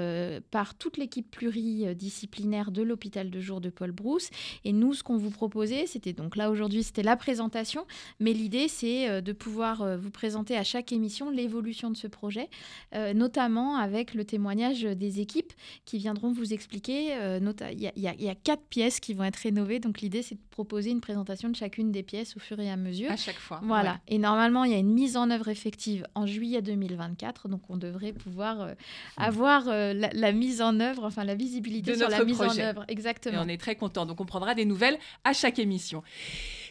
[0.51, 4.31] par toute l'équipe pluridisciplinaire de l'hôpital de jour de Paul Brousse.
[4.65, 7.87] Et nous, ce qu'on vous proposait, c'était donc là aujourd'hui, c'était la présentation,
[8.19, 12.07] mais l'idée c'est euh, de pouvoir euh, vous présenter à chaque émission l'évolution de ce
[12.07, 12.49] projet,
[12.95, 15.53] euh, notamment avec le témoignage des équipes
[15.85, 17.15] qui viendront vous expliquer.
[17.15, 17.39] euh,
[17.73, 20.41] Il y, a- il y quatre pièces qui vont être rénovées, donc l'idée c'est de
[20.51, 23.11] proposer une présentation de chacune des pièces au fur et à mesure.
[23.11, 23.61] À chaque fois.
[23.63, 23.93] Voilà.
[23.93, 23.99] ouais.
[24.09, 27.77] Et normalement, il y a une mise en œuvre effective en juillet 2024, donc on
[27.77, 28.75] devrait pouvoir euh,
[29.17, 32.63] avoir la, la mise en œuvre, enfin la visibilité de sur notre la mise projet.
[32.63, 32.85] en œuvre.
[32.89, 33.43] Exactement.
[33.43, 34.07] Et on est très content.
[34.07, 36.03] Donc on prendra des nouvelles à chaque émission.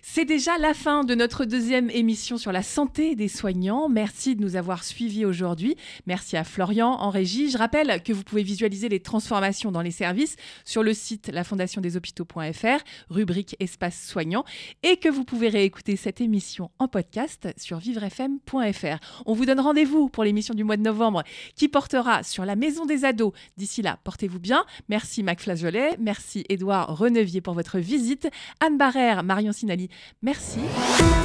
[0.01, 3.89] C'est déjà la fin de notre deuxième émission sur la santé des soignants.
[3.89, 5.75] Merci de nous avoir suivis aujourd'hui.
[6.07, 7.49] Merci à Florian en régie.
[7.49, 12.83] Je rappelle que vous pouvez visualiser les transformations dans les services sur le site lafondationdeshôpitaux.fr,
[13.09, 14.45] rubrique espace soignant,
[14.83, 19.23] et que vous pouvez réécouter cette émission en podcast sur vivrefm.fr.
[19.25, 21.23] On vous donne rendez-vous pour l'émission du mois de novembre
[21.55, 23.33] qui portera sur la maison des ados.
[23.57, 24.63] D'ici là, portez-vous bien.
[24.87, 28.29] Merci Mac Flageolet, merci Édouard Renevier pour votre visite,
[28.61, 29.88] Anne Barrère, Marion Sinali,
[30.21, 30.59] merci.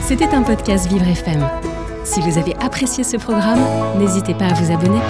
[0.02, 1.48] C'était un podcast Vivre FM.
[2.04, 3.64] Si vous avez apprécié ce programme,
[3.98, 5.00] n'hésitez pas à vous abonner.